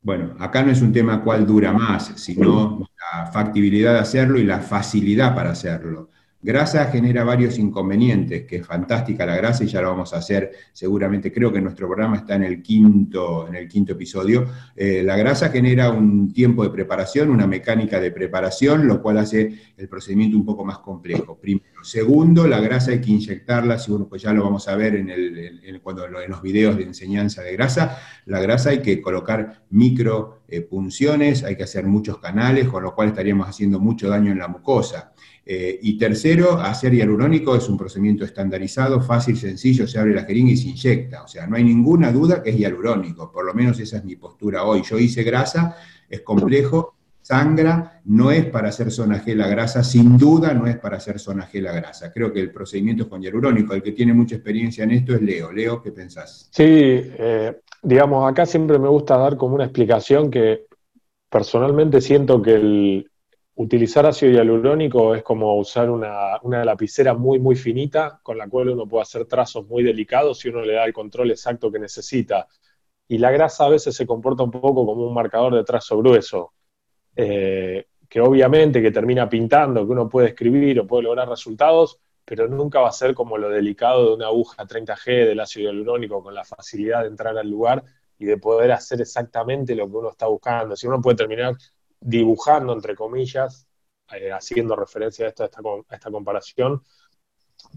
Bueno, 0.00 0.36
acá 0.38 0.62
no 0.62 0.70
es 0.70 0.80
un 0.80 0.92
tema 0.92 1.22
cuál 1.22 1.44
dura 1.44 1.72
más, 1.72 2.12
sino 2.16 2.88
la 3.12 3.26
factibilidad 3.26 3.94
de 3.94 3.98
hacerlo 3.98 4.38
y 4.38 4.44
la 4.44 4.60
facilidad 4.60 5.34
para 5.34 5.50
hacerlo. 5.50 6.10
Grasa 6.44 6.86
genera 6.86 7.22
varios 7.22 7.56
inconvenientes, 7.56 8.46
que 8.46 8.56
es 8.56 8.66
fantástica 8.66 9.24
la 9.24 9.36
grasa 9.36 9.62
y 9.62 9.68
ya 9.68 9.80
lo 9.80 9.90
vamos 9.90 10.12
a 10.12 10.16
hacer 10.16 10.50
seguramente, 10.72 11.32
creo 11.32 11.52
que 11.52 11.60
nuestro 11.60 11.86
programa 11.86 12.16
está 12.16 12.34
en 12.34 12.42
el 12.42 12.60
quinto, 12.60 13.46
en 13.46 13.54
el 13.54 13.68
quinto 13.68 13.92
episodio. 13.92 14.46
Eh, 14.74 15.04
la 15.04 15.16
grasa 15.16 15.50
genera 15.50 15.90
un 15.90 16.32
tiempo 16.32 16.64
de 16.64 16.70
preparación, 16.70 17.30
una 17.30 17.46
mecánica 17.46 18.00
de 18.00 18.10
preparación, 18.10 18.88
lo 18.88 19.00
cual 19.00 19.18
hace 19.18 19.56
el 19.76 19.88
procedimiento 19.88 20.36
un 20.36 20.44
poco 20.44 20.64
más 20.64 20.78
complejo. 20.78 21.38
Primero. 21.38 21.84
Segundo, 21.84 22.48
la 22.48 22.60
grasa 22.60 22.90
hay 22.90 23.00
que 23.00 23.12
inyectarla, 23.12 23.78
si 23.78 23.92
uno, 23.92 24.08
pues 24.08 24.22
ya 24.22 24.32
lo 24.32 24.42
vamos 24.42 24.66
a 24.66 24.74
ver 24.74 24.96
en, 24.96 25.10
el, 25.10 25.80
cuando, 25.80 26.06
en 26.06 26.30
los 26.30 26.42
videos 26.42 26.76
de 26.76 26.82
enseñanza 26.82 27.42
de 27.42 27.52
grasa, 27.52 27.98
la 28.26 28.40
grasa 28.40 28.70
hay 28.70 28.82
que 28.82 29.00
colocar 29.00 29.62
micro 29.70 30.41
eh, 30.54 30.60
punciones, 30.60 31.44
hay 31.44 31.56
que 31.56 31.62
hacer 31.62 31.86
muchos 31.86 32.18
canales, 32.18 32.68
con 32.68 32.82
lo 32.82 32.94
cual 32.94 33.08
estaríamos 33.08 33.48
haciendo 33.48 33.80
mucho 33.80 34.10
daño 34.10 34.32
en 34.32 34.38
la 34.38 34.48
mucosa. 34.48 35.14
Eh, 35.46 35.78
y 35.80 35.96
tercero, 35.96 36.60
hacer 36.60 36.92
hialurónico 36.92 37.56
es 37.56 37.66
un 37.70 37.78
procedimiento 37.78 38.26
estandarizado, 38.26 39.00
fácil, 39.00 39.38
sencillo, 39.38 39.86
se 39.86 39.98
abre 39.98 40.12
la 40.12 40.24
jeringa 40.24 40.52
y 40.52 40.58
se 40.58 40.68
inyecta. 40.68 41.22
O 41.22 41.26
sea, 41.26 41.46
no 41.46 41.56
hay 41.56 41.64
ninguna 41.64 42.12
duda 42.12 42.42
que 42.42 42.50
es 42.50 42.58
hialurónico, 42.58 43.32
por 43.32 43.46
lo 43.46 43.54
menos 43.54 43.80
esa 43.80 43.96
es 43.96 44.04
mi 44.04 44.16
postura 44.16 44.64
hoy. 44.64 44.82
Yo 44.82 44.98
hice 44.98 45.22
grasa, 45.22 45.74
es 46.06 46.20
complejo, 46.20 46.96
sangra, 47.22 48.02
no 48.04 48.30
es 48.30 48.44
para 48.44 48.68
hacer 48.68 48.90
zona 48.90 49.24
G 49.24 49.34
la 49.34 49.48
grasa, 49.48 49.82
sin 49.82 50.18
duda 50.18 50.52
no 50.52 50.66
es 50.66 50.76
para 50.76 50.98
hacer 50.98 51.18
zona 51.18 51.48
G 51.50 51.62
la 51.62 51.72
grasa. 51.72 52.12
Creo 52.12 52.30
que 52.30 52.40
el 52.40 52.50
procedimiento 52.50 53.04
es 53.04 53.08
con 53.08 53.22
hialurónico. 53.22 53.72
El 53.72 53.82
que 53.82 53.92
tiene 53.92 54.12
mucha 54.12 54.34
experiencia 54.34 54.84
en 54.84 54.90
esto 54.90 55.14
es 55.14 55.22
Leo. 55.22 55.50
Leo, 55.50 55.80
¿qué 55.80 55.92
pensás? 55.92 56.50
Sí, 56.52 56.62
eh, 56.66 57.56
digamos, 57.82 58.30
acá 58.30 58.46
siempre 58.46 58.78
me 58.78 58.88
gusta 58.88 59.16
dar 59.16 59.36
como 59.36 59.56
una 59.56 59.64
explicación 59.64 60.30
que 60.30 60.66
personalmente 61.28 62.00
siento 62.00 62.40
que 62.40 62.54
el 62.54 63.10
utilizar 63.54 64.06
ácido 64.06 64.32
hialurónico 64.32 65.14
es 65.14 65.22
como 65.22 65.58
usar 65.58 65.90
una, 65.90 66.38
una 66.42 66.64
lapicera 66.64 67.14
muy, 67.14 67.38
muy 67.38 67.54
finita 67.56 68.20
con 68.22 68.38
la 68.38 68.48
cual 68.48 68.70
uno 68.70 68.86
puede 68.86 69.02
hacer 69.02 69.26
trazos 69.26 69.66
muy 69.66 69.82
delicados 69.82 70.38
si 70.38 70.48
uno 70.48 70.62
le 70.62 70.74
da 70.74 70.84
el 70.84 70.92
control 70.92 71.30
exacto 71.30 71.70
que 71.70 71.78
necesita. 71.78 72.46
Y 73.08 73.18
la 73.18 73.30
grasa 73.30 73.66
a 73.66 73.68
veces 73.68 73.94
se 73.94 74.06
comporta 74.06 74.42
un 74.42 74.50
poco 74.50 74.86
como 74.86 75.06
un 75.06 75.12
marcador 75.12 75.54
de 75.54 75.64
trazo 75.64 75.98
grueso 75.98 76.52
eh, 77.14 77.86
que 78.08 78.20
obviamente 78.20 78.80
que 78.80 78.90
termina 78.90 79.28
pintando, 79.28 79.84
que 79.86 79.92
uno 79.92 80.08
puede 80.08 80.28
escribir 80.28 80.80
o 80.80 80.86
puede 80.86 81.04
lograr 81.04 81.28
resultados, 81.28 81.98
pero 82.24 82.48
nunca 82.48 82.80
va 82.80 82.88
a 82.88 82.92
ser 82.92 83.14
como 83.14 83.38
lo 83.38 83.48
delicado 83.48 84.06
de 84.06 84.14
una 84.14 84.26
aguja 84.26 84.64
30G 84.64 85.26
del 85.26 85.40
ácido 85.40 85.70
hialurónico 85.70 86.22
con 86.22 86.34
la 86.34 86.44
facilidad 86.44 87.02
de 87.02 87.08
entrar 87.08 87.36
al 87.36 87.48
lugar 87.48 87.82
y 88.18 88.24
de 88.24 88.38
poder 88.38 88.72
hacer 88.72 89.00
exactamente 89.00 89.74
lo 89.74 89.88
que 89.90 89.96
uno 89.96 90.10
está 90.10 90.26
buscando. 90.26 90.76
Si 90.76 90.86
uno 90.86 91.00
puede 91.00 91.16
terminar 91.16 91.54
dibujando, 92.00 92.72
entre 92.72 92.94
comillas, 92.94 93.66
eh, 94.12 94.30
haciendo 94.30 94.76
referencia 94.76 95.26
a 95.26 95.28
esta, 95.28 95.50
esta 95.90 96.10
comparación, 96.10 96.82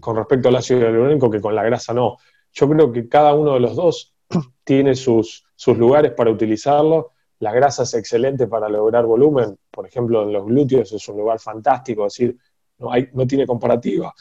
con 0.00 0.16
respecto 0.16 0.48
al 0.48 0.56
ácido 0.56 0.80
hialurónico, 0.80 1.30
que 1.30 1.40
con 1.40 1.54
la 1.54 1.64
grasa 1.64 1.92
no. 1.92 2.16
Yo 2.52 2.68
creo 2.68 2.92
que 2.92 3.08
cada 3.08 3.34
uno 3.34 3.54
de 3.54 3.60
los 3.60 3.76
dos 3.76 4.14
tiene 4.64 4.94
sus, 4.94 5.44
sus 5.54 5.76
lugares 5.76 6.12
para 6.12 6.30
utilizarlo 6.30 7.12
la 7.38 7.52
grasa 7.52 7.82
es 7.82 7.92
excelente 7.94 8.46
para 8.46 8.68
lograr 8.68 9.04
volumen, 9.04 9.58
por 9.70 9.86
ejemplo, 9.86 10.22
en 10.22 10.32
los 10.32 10.46
glúteos 10.46 10.92
es 10.92 11.08
un 11.08 11.18
lugar 11.18 11.38
fantástico, 11.38 12.06
es 12.06 12.14
decir, 12.14 12.38
no, 12.78 12.92
hay, 12.92 13.08
no 13.12 13.26
tiene 13.26 13.46
comparativa. 13.46 14.14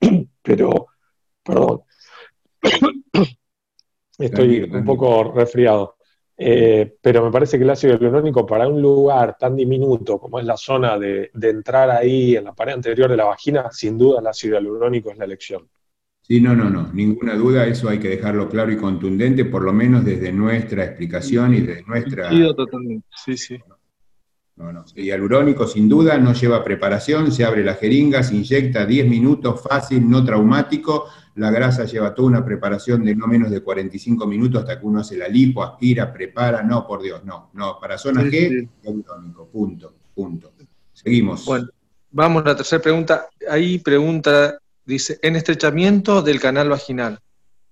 Pero, 0.42 0.86
perdón, 1.42 1.82
estoy 4.18 4.60
un 4.62 4.84
poco 4.84 5.32
resfriado. 5.32 5.96
Eh, 6.40 6.98
pero 7.02 7.24
me 7.24 7.32
parece 7.32 7.58
que 7.58 7.64
el 7.64 7.70
ácido 7.70 7.98
hialurónico 7.98 8.46
para 8.46 8.68
un 8.68 8.80
lugar 8.80 9.36
tan 9.36 9.56
diminuto 9.56 10.20
como 10.20 10.38
es 10.38 10.46
la 10.46 10.56
zona 10.56 10.96
de, 10.96 11.32
de, 11.34 11.50
entrar 11.50 11.90
ahí 11.90 12.36
en 12.36 12.44
la 12.44 12.54
pared 12.54 12.74
anterior 12.74 13.10
de 13.10 13.16
la 13.16 13.24
vagina, 13.24 13.72
sin 13.72 13.98
duda 13.98 14.20
el 14.20 14.26
ácido 14.28 14.54
hialurónico 14.54 15.10
es 15.10 15.18
la 15.18 15.24
elección. 15.24 15.68
Sí, 16.28 16.42
no, 16.42 16.54
no, 16.54 16.68
no, 16.68 16.92
ninguna 16.92 17.34
duda, 17.34 17.66
eso 17.66 17.88
hay 17.88 17.98
que 17.98 18.10
dejarlo 18.10 18.50
claro 18.50 18.70
y 18.70 18.76
contundente, 18.76 19.46
por 19.46 19.62
lo 19.62 19.72
menos 19.72 20.04
desde 20.04 20.30
nuestra 20.30 20.84
explicación 20.84 21.54
y 21.54 21.60
desde 21.62 21.82
nuestra... 21.84 22.28
Sí, 22.28 22.46
totalmente, 22.54 23.08
sí, 23.24 23.36
sí. 23.36 23.58
No, 24.58 24.72
no. 24.72 24.84
Y 24.94 25.10
alurónico, 25.10 25.66
sin 25.66 25.88
duda, 25.88 26.18
no 26.18 26.34
lleva 26.34 26.64
preparación, 26.64 27.30
se 27.30 27.44
abre 27.44 27.64
la 27.64 27.74
jeringa, 27.74 28.22
se 28.22 28.34
inyecta 28.34 28.84
10 28.84 29.06
minutos, 29.06 29.62
fácil, 29.62 30.08
no 30.08 30.24
traumático. 30.24 31.06
La 31.36 31.50
grasa 31.50 31.84
lleva 31.84 32.12
toda 32.12 32.28
una 32.28 32.44
preparación 32.44 33.04
de 33.04 33.14
no 33.14 33.26
menos 33.26 33.50
de 33.50 33.60
45 33.60 34.26
minutos 34.26 34.62
hasta 34.62 34.80
que 34.80 34.86
uno 34.86 35.00
hace 35.00 35.16
la 35.16 35.28
lipo, 35.28 35.62
aspira, 35.62 36.12
prepara. 36.12 36.62
No, 36.62 36.86
por 36.86 37.02
Dios, 37.02 37.24
no. 37.24 37.50
No, 37.54 37.78
para 37.80 37.96
zona 37.96 38.22
G, 38.24 38.68
alurónico, 38.84 39.46
punto, 39.46 39.94
punto. 40.14 40.52
Seguimos. 40.92 41.44
Bueno, 41.44 41.68
vamos 42.10 42.42
a 42.44 42.48
la 42.48 42.56
tercera 42.56 42.82
pregunta. 42.82 43.28
Ahí 43.48 43.78
pregunta 43.78 44.58
Dice, 44.88 45.18
en 45.20 45.36
estrechamiento 45.36 46.22
del 46.22 46.40
canal 46.40 46.70
vaginal, 46.70 47.20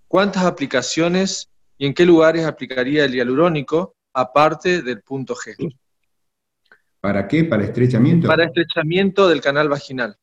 ¿cuántas 0.07 0.45
aplicaciones 0.45 1.49
y 1.79 1.87
en 1.87 1.95
qué 1.95 2.05
lugares 2.05 2.45
aplicaría 2.45 3.07
el 3.07 3.15
hialurónico 3.15 3.95
aparte 4.13 4.83
del 4.83 5.01
punto 5.01 5.35
G? 5.35 5.75
¿Para 7.07 7.29
qué? 7.29 7.45
¿Para 7.45 7.63
estrechamiento? 7.63 8.27
Para 8.27 8.47
estrechamiento 8.47 9.29
del 9.29 9.41
canal 9.41 9.69
vaginal. 9.69 10.17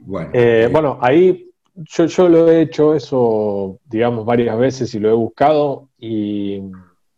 Bueno, 0.00 0.30
eh, 0.32 0.64
eh, 0.64 0.68
bueno 0.68 0.98
ahí 1.00 1.52
yo, 1.76 2.06
yo, 2.06 2.28
lo 2.28 2.50
he 2.50 2.62
hecho 2.62 2.92
eso, 2.92 3.78
digamos, 3.84 4.24
varias 4.24 4.58
veces 4.58 4.92
y 4.96 4.98
lo 4.98 5.10
he 5.10 5.12
buscado 5.12 5.90
y 5.96 6.60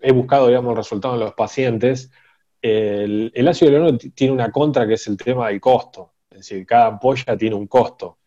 he 0.01 0.13
buscado, 0.13 0.49
digamos, 0.49 0.73
el 0.73 0.77
resultado 0.77 1.15
en 1.15 1.21
los 1.21 1.33
pacientes. 1.33 2.11
El, 2.61 3.33
el 3.35 3.49
ácido 3.49 3.71
hialurónico 3.71 4.09
tiene 4.15 4.35
una 4.35 4.53
contra 4.53 4.87
que 4.87 4.95
es 4.95 5.07
el 5.07 5.17
tema 5.17 5.49
del 5.49 5.59
costo. 5.59 6.13
Es 6.29 6.41
decir, 6.41 6.67
cada 6.67 6.89
ampolla 6.89 7.39
tiene 7.39 7.57
un 7.57 7.69
costo 7.69 8.19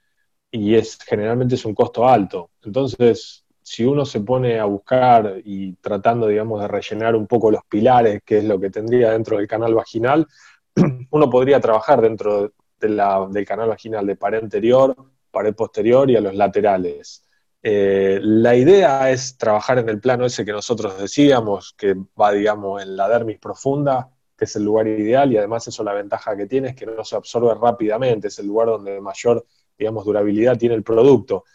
y 0.49 0.73
es 0.73 0.97
generalmente 1.05 1.53
es 1.53 1.65
un 1.65 1.75
costo 1.75 2.09
alto. 2.09 2.49
Entonces, 2.63 3.42
si 3.63 3.85
uno 3.85 4.05
se 4.05 4.21
pone 4.21 4.59
a 4.59 4.65
buscar 4.65 5.41
y 5.43 5.73
tratando, 5.75 6.27
digamos, 6.27 6.61
de 6.61 6.67
rellenar 6.67 7.15
un 7.15 7.27
poco 7.27 7.49
los 7.51 7.63
pilares, 7.65 8.21
que 8.25 8.39
es 8.39 8.43
lo 8.43 8.59
que 8.59 8.69
tendría 8.69 9.11
dentro 9.11 9.37
del 9.37 9.47
canal 9.47 9.73
vaginal, 9.73 10.27
uno 11.11 11.29
podría 11.29 11.59
trabajar 11.59 12.01
dentro 12.01 12.51
del 12.79 13.45
canal 13.45 13.69
vaginal 13.69 14.05
de 14.05 14.15
pared 14.15 14.43
anterior, 14.43 14.95
pared 15.31 15.55
posterior 15.55 16.09
y 16.09 16.17
a 16.17 16.21
los 16.21 16.35
laterales. 16.35 17.23
Eh, 17.61 18.19
la 18.21 18.55
idea 18.55 19.09
es 19.09 19.37
trabajar 19.37 19.79
en 19.79 19.87
el 19.87 20.01
plano 20.01 20.25
ese 20.25 20.43
que 20.43 20.51
nosotros 20.51 20.99
decíamos, 20.99 21.73
que 21.77 21.95
va, 22.19 22.31
digamos, 22.33 22.83
en 22.83 22.97
la 22.97 23.07
dermis 23.07 23.39
profunda, 23.39 24.09
que 24.37 24.45
es 24.45 24.55
el 24.57 24.63
lugar 24.63 24.87
ideal, 24.87 25.31
y 25.31 25.37
además 25.37 25.67
eso 25.67 25.83
la 25.83 25.93
ventaja 25.93 26.35
que 26.35 26.45
tiene 26.45 26.69
es 26.69 26.75
que 26.75 26.85
no 26.85 27.05
se 27.05 27.15
absorbe 27.15 27.53
rápidamente, 27.55 28.27
es 28.27 28.39
el 28.39 28.47
lugar 28.47 28.67
donde 28.67 28.99
mayor 28.99 29.45
digamos, 29.77 30.05
durabilidad 30.05 30.57
tiene 30.57 30.75
el 30.75 30.83
producto. 30.83 31.45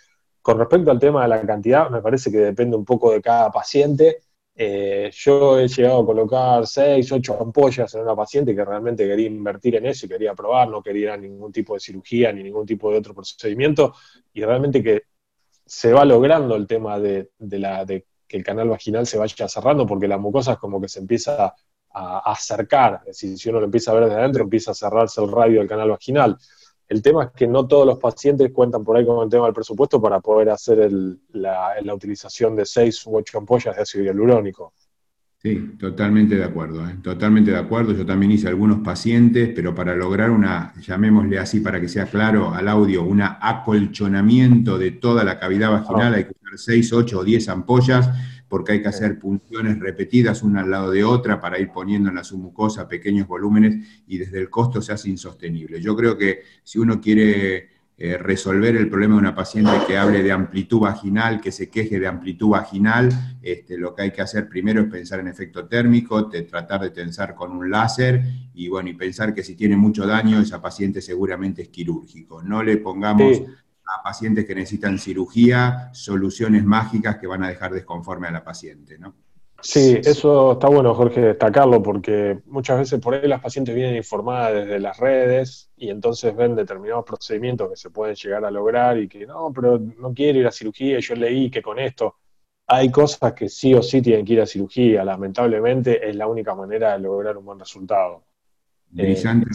Con 0.49 0.59
respecto 0.59 0.91
al 0.91 0.99
tema 0.99 1.25
de 1.25 1.29
la 1.29 1.43
cantidad, 1.43 1.91
me 1.91 2.01
parece 2.01 2.31
que 2.31 2.39
depende 2.39 2.75
un 2.75 2.83
poco 2.83 3.13
de 3.13 3.21
cada 3.21 3.51
paciente. 3.51 4.23
Eh, 4.57 5.11
yo 5.13 5.59
he 5.61 5.69
llegado 5.69 6.01
a 6.01 6.07
colocar 6.07 6.67
6, 6.67 7.13
8 7.13 7.39
ampollas 7.39 7.95
en 7.95 8.01
una 8.01 8.17
paciente 8.17 8.57
que 8.57 8.65
realmente 8.65 9.07
quería 9.07 9.27
invertir 9.27 9.77
en 9.77 9.85
eso 9.85 10.07
y 10.07 10.09
quería 10.09 10.35
probar, 10.35 10.71
no 10.71 10.83
quería 10.83 11.19
ningún 11.19 11.53
tipo 11.53 11.75
de 11.75 11.81
cirugía 11.81 12.33
ni 12.33 12.43
ningún 12.43 12.65
tipo 12.65 12.91
de 12.91 12.97
otro 12.97 13.13
procedimiento, 13.13 13.93
y 14.33 14.43
realmente 14.43 14.83
que 14.83 15.03
se 15.67 15.93
va 15.93 16.07
logrando 16.07 16.57
el 16.57 16.67
tema 16.67 16.99
de, 16.99 17.29
que 18.27 18.37
el 18.39 18.43
canal 18.43 18.71
vaginal 18.71 19.07
se 19.07 19.19
vaya 19.19 19.49
cerrando, 19.49 19.85
porque 19.85 20.09
la 20.09 20.17
mucosa 20.17 20.53
es 20.53 20.59
como 20.59 20.81
que 20.81 20.89
se 20.89 21.01
empieza 21.01 21.55
a 21.91 22.33
acercar, 22.33 23.01
es 23.03 23.21
decir, 23.21 23.37
si 23.37 23.51
uno 23.51 23.59
lo 23.59 23.67
empieza 23.67 23.91
a 23.91 23.97
ver 23.97 24.05
desde 24.05 24.19
adentro, 24.19 24.45
empieza 24.45 24.71
a 24.71 24.75
cerrarse 24.75 25.23
el 25.23 25.31
radio 25.31 25.59
del 25.59 25.69
canal 25.69 25.91
vaginal. 25.91 26.39
El 26.89 27.03
tema 27.03 27.25
es 27.25 27.31
que 27.33 27.47
no 27.47 27.67
todos 27.67 27.87
los 27.87 27.99
pacientes 27.99 28.51
cuentan 28.51 28.83
por 28.83 28.97
ahí 28.97 29.05
con 29.05 29.23
el 29.23 29.29
tema 29.29 29.45
del 29.45 29.55
presupuesto 29.55 30.01
para 30.01 30.21
poder 30.21 30.49
hacer 30.49 30.91
la, 31.33 31.75
utilización 31.93 32.57
de 32.57 32.65
seis 32.65 33.07
u 33.07 33.17
ocho 33.17 33.39
ampollas 33.39 33.77
de 33.77 33.83
ácido 33.83 34.05
hialurónico. 34.05 34.73
Sí, 35.41 35.77
totalmente 35.79 36.35
de 36.35 36.45
acuerdo, 36.45 36.85
¿eh? 36.89 36.97
totalmente 37.03 37.53
de 37.53 37.59
acuerdo. 37.59 37.93
Yo 37.93 38.05
también 38.05 38.33
hice 38.33 38.49
algunos 38.49 38.81
pacientes, 38.81 39.51
pero 39.55 39.75
para 39.75 39.95
lograr 39.95 40.31
una, 40.31 40.73
llamémosle 40.81 41.39
así 41.39 41.61
para 41.61 41.81
que 41.81 41.89
sea 41.89 42.07
claro 42.07 42.53
al 42.53 42.67
audio, 42.67 43.05
un 43.05 43.21
acolchonamiento 43.23 44.79
de 44.79 44.93
toda 44.93 45.23
la 45.23 45.39
cavidad 45.39 45.71
vaginal, 45.71 46.15
ah. 46.15 46.17
hay 46.17 46.25
que 46.25 46.33
usar 46.43 46.59
6, 46.59 46.93
8 46.93 47.19
o 47.19 47.25
10 47.25 47.49
ampollas 47.51 48.11
porque 48.49 48.73
hay 48.73 48.83
que 48.83 48.89
hacer 48.89 49.19
punciones 49.19 49.79
repetidas 49.79 50.43
una 50.43 50.63
al 50.63 50.71
lado 50.71 50.91
de 50.91 51.05
otra 51.05 51.41
para 51.41 51.59
ir 51.59 51.71
poniendo 51.71 52.09
en 52.09 52.17
la 52.17 52.25
submucosa 52.25 52.89
pequeños 52.89 53.29
volúmenes 53.29 54.03
y 54.07 54.19
desde 54.19 54.39
el 54.39 54.51
costo 54.51 54.81
se 54.81 54.93
hace 54.93 55.11
insostenible. 55.11 55.81
Yo 55.81 55.95
creo 55.95 56.17
que 56.17 56.43
si 56.65 56.79
uno 56.79 57.01
quiere 57.01 57.69
eh, 58.01 58.17
resolver 58.17 58.77
el 58.77 58.89
problema 58.89 59.17
de 59.17 59.21
una 59.23 59.35
paciente 59.35 59.73
que 59.85 59.99
hable 59.99 60.23
de 60.23 60.31
amplitud 60.31 60.79
vaginal, 60.79 61.41
que 61.41 61.51
se 61.51 61.69
queje 61.69 61.99
de 61.99 62.07
amplitud 62.07 62.51
vaginal, 62.51 63.09
este, 63.43 63.77
lo 63.77 63.93
que 63.93 64.03
hay 64.03 64.13
que 64.13 64.23
hacer 64.23 64.49
primero 64.49 64.83
es 64.83 64.87
pensar 64.89 65.19
en 65.19 65.27
efecto 65.27 65.67
térmico, 65.67 66.29
tratar 66.29 66.83
de 66.83 66.91
tensar 66.91 67.35
con 67.35 67.51
un 67.51 67.69
láser 67.69 68.23
y 68.55 68.69
bueno, 68.69 68.89
y 68.89 68.95
pensar 68.95 69.35
que 69.35 69.43
si 69.43 69.57
tiene 69.57 69.77
mucho 69.77 70.07
daño, 70.07 70.41
esa 70.41 70.63
paciente 70.63 71.03
seguramente 71.03 71.63
es 71.63 71.71
quirúrgico. 71.71 72.41
No 72.41 72.63
le 72.63 72.77
pongamos 72.77 73.43
a 73.89 74.03
pacientes 74.03 74.45
que 74.45 74.55
necesitan 74.55 74.99
cirugía, 74.99 75.91
soluciones 75.93 76.65
mágicas 76.65 77.17
que 77.17 77.27
van 77.27 77.43
a 77.43 77.49
dejar 77.49 77.73
desconforme 77.73 78.29
a 78.29 78.33
la 78.33 78.45
paciente, 78.45 78.99
¿no? 78.99 79.15
Sí, 79.61 79.99
eso 80.05 80.53
está 80.53 80.69
bueno, 80.69 80.95
Jorge, 80.95 81.21
destacarlo, 81.21 81.83
porque 81.83 82.39
muchas 82.47 82.79
veces 82.79 83.01
por 83.01 83.15
ahí 83.15 83.27
las 83.27 83.41
pacientes 83.41 83.75
vienen 83.75 83.97
informadas 83.97 84.55
desde 84.55 84.79
las 84.79 84.97
redes 84.99 85.71
y 85.77 85.91
entonces 85.91 86.35
ven 86.37 86.55
determinados 86.55 87.05
procedimientos 87.05 87.69
que 87.69 87.77
se 87.77 87.91
pueden 87.91 88.15
llegar 88.15 88.45
a 88.45 88.53
lograr 88.53 88.99
y 88.99 89.09
que 89.09 89.27
no, 89.27 89.53
pero 89.53 89.79
no 89.79 90.15
quiero 90.15 90.39
ir 90.39 90.47
a 90.47 90.53
cirugía, 90.53 91.01
yo 91.01 91.17
leí 91.17 91.51
que 91.51 91.61
con 91.61 91.81
esto 91.81 92.15
hay 92.69 92.91
cosas 92.91 93.33
que 93.33 93.49
sí 93.49 93.75
o 93.75 93.83
sí 93.83 94.01
tienen 94.01 94.25
que 94.25 94.35
ir 94.35 94.43
a 94.43 94.47
cirugía, 94.47 95.03
lamentablemente 95.03 96.09
es 96.09 96.15
la 96.15 96.29
única 96.29 96.55
manera 96.55 96.93
de 96.93 97.01
lograr 97.01 97.37
un 97.37 97.47
buen 97.47 97.59
resultado. 97.59 98.28
Brillante, 98.91 99.51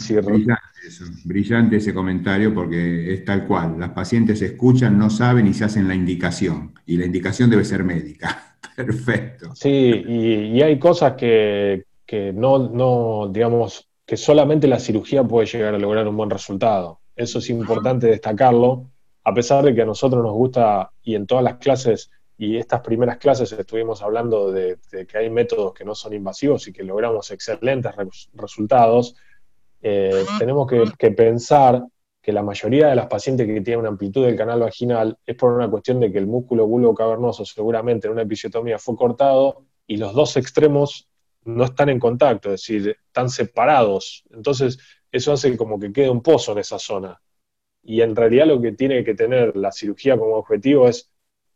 brillante, 1.25 1.77
ese 1.77 1.93
comentario 1.93 2.53
porque 2.53 3.13
es 3.13 3.25
tal 3.25 3.47
cual. 3.47 3.79
Las 3.79 3.89
pacientes 3.89 4.41
escuchan, 4.41 4.97
no 4.97 5.09
saben 5.09 5.47
y 5.47 5.53
se 5.53 5.65
hacen 5.65 5.87
la 5.87 5.95
indicación. 5.95 6.73
Y 6.85 6.97
la 6.97 7.05
indicación 7.05 7.49
debe 7.49 7.65
ser 7.65 7.83
médica. 7.83 8.57
Perfecto. 8.75 9.55
Sí, 9.55 10.03
y, 10.07 10.61
hay 10.61 10.77
cosas 10.77 11.13
que, 11.13 11.85
no, 12.33 12.69
no, 12.69 13.29
digamos, 13.31 13.87
que 14.05 14.17
solamente 14.17 14.67
la 14.67 14.79
cirugía 14.79 15.23
puede 15.23 15.47
llegar 15.47 15.73
a 15.73 15.79
lograr 15.79 16.07
un 16.07 16.17
buen 16.17 16.29
resultado. 16.29 16.99
Eso 17.15 17.39
es 17.39 17.49
importante 17.49 18.07
destacarlo, 18.07 18.89
a 19.23 19.33
pesar 19.33 19.63
de 19.63 19.73
que 19.73 19.81
a 19.81 19.85
nosotros 19.85 20.23
nos 20.23 20.33
gusta, 20.33 20.91
y 21.03 21.15
en 21.15 21.25
todas 21.25 21.43
las 21.43 21.57
clases 21.57 22.11
y 22.37 22.57
estas 22.57 22.81
primeras 22.81 23.17
clases 23.17 23.51
estuvimos 23.51 24.01
hablando 24.01 24.51
de, 24.51 24.77
que 25.07 25.17
hay 25.17 25.29
métodos 25.29 25.73
que 25.73 25.85
no 25.85 25.93
son 25.93 26.13
invasivos 26.13 26.67
y 26.67 26.73
que 26.73 26.83
logramos 26.83 27.29
excelentes 27.31 27.91
resultados, 28.33 29.15
eh, 29.81 30.25
tenemos 30.39 30.67
que, 30.97 31.11
pensar 31.11 31.83
que 32.21 32.31
la 32.31 32.41
mayoría 32.41 32.87
de 32.87 32.95
las 32.95 33.07
pacientes 33.07 33.45
que 33.45 33.61
tienen 33.61 33.81
una 33.81 33.89
amplitud 33.89 34.25
del 34.25 34.37
canal 34.37 34.61
vaginal 34.61 35.17
es 35.25 35.35
por 35.35 35.51
una 35.51 35.69
cuestión 35.69 35.99
de 35.99 36.11
que 36.11 36.17
el 36.17 36.25
músculo 36.25 36.65
bulbo 36.65 36.95
cavernoso 36.95 37.45
seguramente 37.45 38.07
en 38.07 38.13
una 38.13 38.21
episiotomía 38.21 38.79
fue 38.79 38.95
cortado 38.95 39.65
y 39.85 39.97
los 39.97 40.13
dos 40.13 40.37
extremos 40.37 41.09
no 41.43 41.65
están 41.65 41.89
en 41.89 41.99
contacto, 41.99 42.53
es 42.53 42.61
decir, 42.61 42.97
están 43.05 43.29
separados. 43.29 44.23
Entonces, 44.31 44.79
eso 45.11 45.33
hace 45.33 45.55
como 45.57 45.77
que 45.77 45.91
quede 45.91 46.09
un 46.09 46.23
pozo 46.23 46.53
en 46.53 46.59
esa 46.59 46.79
zona. 46.79 47.21
Y 47.83 48.01
en 48.01 48.15
realidad 48.15 48.47
lo 48.47 48.61
que 48.61 48.71
tiene 48.71 49.03
que 49.03 49.13
tener 49.13 49.55
la 49.57 49.73
cirugía 49.73 50.17
como 50.17 50.35
objetivo 50.35 50.87
es 50.87 51.12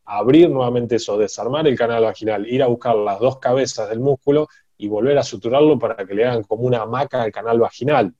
abrir 0.07 0.49
nuevamente 0.49 0.95
eso, 0.95 1.17
desarmar 1.17 1.67
el 1.67 1.77
canal 1.77 2.03
vaginal, 2.03 2.47
ir 2.47 2.63
a 2.63 2.67
buscar 2.67 2.95
las 2.95 3.19
dos 3.19 3.39
cabezas 3.39 3.89
del 3.89 3.99
músculo 3.99 4.47
y 4.77 4.87
volver 4.87 5.17
a 5.17 5.23
suturarlo 5.23 5.77
para 5.77 6.05
que 6.05 6.13
le 6.13 6.25
hagan 6.25 6.43
como 6.43 6.63
una 6.63 6.81
hamaca 6.81 7.21
al 7.21 7.31
canal 7.31 7.59
vaginal. 7.59 8.13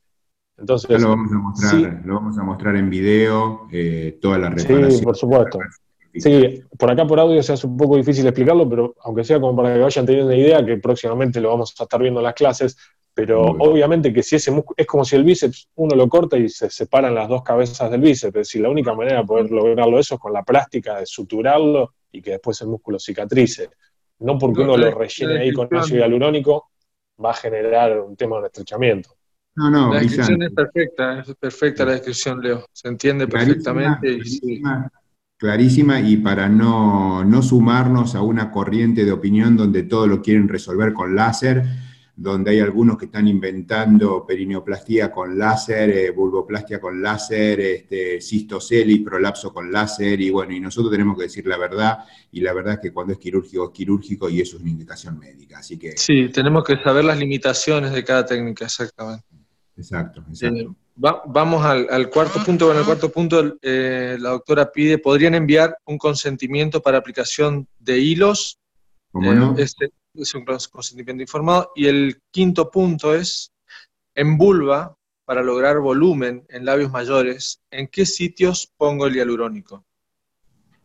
Entonces, 0.58 1.02
lo 1.02 1.10
vamos 1.10 1.32
a 1.32 1.38
mostrar, 1.38 2.02
lo 2.04 2.16
vamos 2.16 2.38
a 2.38 2.44
mostrar 2.44 2.76
en 2.76 2.90
video, 2.90 3.68
eh, 3.72 4.18
toda 4.22 4.38
la 4.38 4.50
reparación. 4.50 4.92
Sí, 4.92 5.04
por 5.04 5.16
supuesto. 5.16 5.60
Sí, 6.14 6.64
por 6.78 6.90
acá 6.90 7.06
por 7.06 7.20
audio 7.20 7.42
se 7.44 7.54
hace 7.54 7.68
un 7.68 7.78
poco 7.78 7.96
difícil 7.96 8.26
explicarlo, 8.26 8.68
pero 8.68 8.96
aunque 9.04 9.24
sea 9.24 9.40
como 9.40 9.56
para 9.56 9.74
que 9.74 9.80
vayan 9.80 10.06
teniendo 10.06 10.32
una 10.32 10.38
idea, 10.38 10.66
que 10.66 10.78
próximamente 10.78 11.40
lo 11.40 11.50
vamos 11.50 11.76
a 11.80 11.84
estar 11.84 12.02
viendo 12.02 12.20
en 12.20 12.24
las 12.24 12.34
clases, 12.34 12.76
pero 13.18 13.42
obviamente 13.42 14.14
que 14.14 14.22
si 14.22 14.36
ese 14.36 14.52
músculo, 14.52 14.76
es 14.78 14.86
como 14.86 15.04
si 15.04 15.16
el 15.16 15.24
bíceps 15.24 15.70
uno 15.74 15.96
lo 15.96 16.08
corta 16.08 16.38
y 16.38 16.48
se 16.50 16.70
separan 16.70 17.16
las 17.16 17.28
dos 17.28 17.42
cabezas 17.42 17.90
del 17.90 18.00
bíceps, 18.00 18.26
es 18.26 18.34
decir, 18.34 18.62
la 18.62 18.70
única 18.70 18.94
manera 18.94 19.22
de 19.22 19.26
poder 19.26 19.50
lograrlo 19.50 19.98
eso 19.98 20.14
es 20.14 20.22
con 20.22 20.32
la 20.32 20.44
práctica 20.44 21.00
de 21.00 21.06
suturarlo 21.08 21.96
y 22.12 22.22
que 22.22 22.34
después 22.34 22.62
el 22.62 22.68
músculo 22.68 23.00
cicatrice. 23.00 23.72
No 24.20 24.38
porque 24.38 24.62
uno 24.62 24.78
lo 24.78 24.92
rellene 24.92 25.40
ahí 25.40 25.52
con 25.52 25.68
ácido 25.76 26.02
hialurónico 26.02 26.70
va 27.26 27.32
a 27.32 27.34
generar 27.34 28.00
un 28.02 28.16
tema 28.16 28.40
de 28.40 28.46
estrechamiento. 28.46 29.10
No, 29.56 29.72
no, 29.72 29.92
la 29.96 30.00
descripción 30.00 30.44
es 30.44 30.52
perfecta, 30.52 31.20
es 31.22 31.36
perfecta 31.40 31.86
la 31.86 31.92
descripción, 31.94 32.40
Leo. 32.40 32.68
Se 32.72 32.88
entiende 32.88 33.28
perfectamente. 33.28 34.14
Clarísima, 34.14 34.92
clarísima 35.38 36.00
y 36.02 36.18
para 36.18 36.48
no, 36.50 37.26
no 37.26 37.42
sumarnos 37.42 38.14
a 38.14 38.22
una 38.22 38.52
corriente 38.52 39.06
de 39.06 39.12
opinión 39.12 39.58
donde 39.58 39.82
todo 39.82 40.06
lo 40.06 40.22
quieren 40.22 40.48
resolver 40.48 40.94
con 40.94 41.16
láser, 41.16 41.66
donde 42.20 42.50
hay 42.50 42.60
algunos 42.62 42.98
que 42.98 43.06
están 43.06 43.28
inventando 43.28 44.26
perineoplastia 44.26 45.12
con 45.12 45.38
láser, 45.38 45.90
eh, 45.92 46.10
bulboplastia 46.10 46.82
con 46.82 47.00
láser, 47.00 47.60
este, 47.60 48.20
cistoceli, 48.20 49.00
prolapso 49.00 49.54
con 49.54 49.72
láser, 49.72 50.20
y 50.20 50.32
bueno, 50.32 50.52
y 50.52 50.60
nosotros 50.60 50.92
tenemos 50.92 51.16
que 51.16 51.26
decir 51.26 51.46
la 51.46 51.60
verdad, 51.60 52.00
y 52.32 52.42
la 52.42 52.54
verdad 52.54 52.74
es 52.74 52.80
que 52.80 52.92
cuando 52.92 53.14
es 53.14 53.20
quirúrgico 53.20 53.66
es 53.66 53.72
quirúrgico 53.72 54.30
y 54.30 54.42
eso 54.42 54.58
es 54.58 54.64
una 54.64 54.72
indicación 54.72 55.20
médica, 55.20 55.60
así 55.60 55.78
que... 55.78 55.96
Sí, 55.96 56.30
tenemos 56.30 56.64
que 56.64 56.78
saber 56.84 57.06
las 57.06 57.20
limitaciones 57.20 57.94
de 57.94 58.04
cada 58.04 58.26
técnica, 58.26 58.66
exactamente. 58.66 59.24
Exacto, 59.78 60.24
exacto. 60.28 60.76
vamos 60.96 61.64
al, 61.64 62.10
cuarto 62.10 62.44
punto. 62.44 62.66
Bueno, 62.66 62.80
el 62.80 62.86
cuarto 62.88 63.12
punto, 63.12 63.58
eh, 63.62 64.18
la 64.20 64.30
doctora 64.30 64.72
pide, 64.72 64.98
¿podrían 64.98 65.36
enviar 65.36 65.78
un 65.86 66.00
consentimiento 66.00 66.82
para 66.82 66.98
aplicación 66.98 67.68
de 67.78 68.00
hilos? 68.00 68.58
¿Cómo 69.12 69.32
no? 69.36 69.56
Eh, 69.56 69.62
este, 69.62 69.92
es 70.22 70.34
un 70.36 70.46
consentimiento 70.46 71.24
informado. 71.24 71.72
Y 71.76 71.88
el 71.88 72.22
quinto 72.32 72.70
punto 72.70 73.14
es, 73.14 73.54
en 74.16 74.38
vulva, 74.38 74.98
para 75.26 75.44
lograr 75.44 75.80
volumen 75.80 76.46
en 76.50 76.64
labios 76.64 76.92
mayores, 76.92 77.62
¿en 77.70 77.88
qué 77.88 78.06
sitios 78.06 78.72
pongo 78.78 79.08
el 79.08 79.16
hialurónico? 79.16 79.86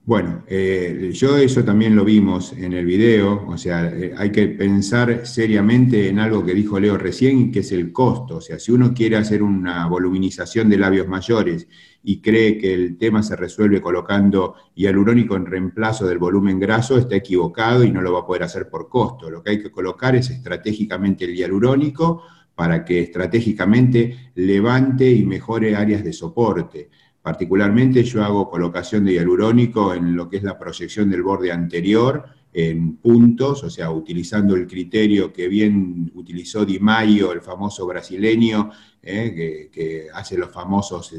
Bueno, 0.04 0.42
eh, 0.48 1.12
yo 1.14 1.36
eso 1.36 1.64
también 1.64 1.94
lo 1.94 2.04
vimos 2.04 2.52
en 2.54 2.72
el 2.72 2.84
video, 2.84 3.46
o 3.46 3.56
sea, 3.56 3.86
eh, 3.86 4.12
hay 4.16 4.32
que 4.32 4.48
pensar 4.48 5.28
seriamente 5.28 6.08
en 6.08 6.18
algo 6.18 6.44
que 6.44 6.54
dijo 6.54 6.80
Leo 6.80 6.98
recién, 6.98 7.52
que 7.52 7.60
es 7.60 7.70
el 7.70 7.92
costo. 7.92 8.38
O 8.38 8.40
sea, 8.40 8.58
si 8.58 8.72
uno 8.72 8.92
quiere 8.92 9.16
hacer 9.16 9.44
una 9.44 9.86
voluminización 9.86 10.68
de 10.68 10.78
labios 10.78 11.06
mayores 11.06 11.68
y 12.02 12.20
cree 12.20 12.58
que 12.58 12.74
el 12.74 12.96
tema 12.98 13.22
se 13.22 13.36
resuelve 13.36 13.80
colocando 13.80 14.54
hialurónico 14.74 15.36
en 15.36 15.46
reemplazo 15.46 16.06
del 16.06 16.18
volumen 16.18 16.58
graso, 16.58 16.98
está 16.98 17.16
equivocado 17.16 17.84
y 17.84 17.92
no 17.92 18.02
lo 18.02 18.12
va 18.12 18.20
a 18.20 18.26
poder 18.26 18.42
hacer 18.42 18.68
por 18.68 18.88
costo. 18.88 19.30
Lo 19.30 19.42
que 19.42 19.50
hay 19.50 19.62
que 19.62 19.70
colocar 19.70 20.16
es 20.16 20.30
estratégicamente 20.30 21.24
el 21.24 21.34
hialurónico 21.34 22.22
para 22.54 22.84
que 22.84 23.00
estratégicamente 23.00 24.32
levante 24.34 25.10
y 25.10 25.24
mejore 25.24 25.76
áreas 25.76 26.04
de 26.04 26.12
soporte. 26.12 26.90
Particularmente 27.22 28.02
yo 28.02 28.24
hago 28.24 28.50
colocación 28.50 29.04
de 29.04 29.12
hialurónico 29.14 29.94
en 29.94 30.16
lo 30.16 30.28
que 30.28 30.38
es 30.38 30.42
la 30.42 30.58
proyección 30.58 31.08
del 31.08 31.22
borde 31.22 31.52
anterior, 31.52 32.24
en 32.52 32.96
puntos, 32.96 33.64
o 33.64 33.70
sea, 33.70 33.90
utilizando 33.90 34.54
el 34.54 34.66
criterio 34.66 35.32
que 35.32 35.48
bien 35.48 36.10
utilizó 36.14 36.66
Di 36.66 36.78
Maio, 36.78 37.32
el 37.32 37.40
famoso 37.40 37.86
brasileño, 37.86 38.70
eh, 39.02 39.70
que, 39.72 40.08
hace 40.12 40.36
los 40.36 40.52
famosos 40.52 41.14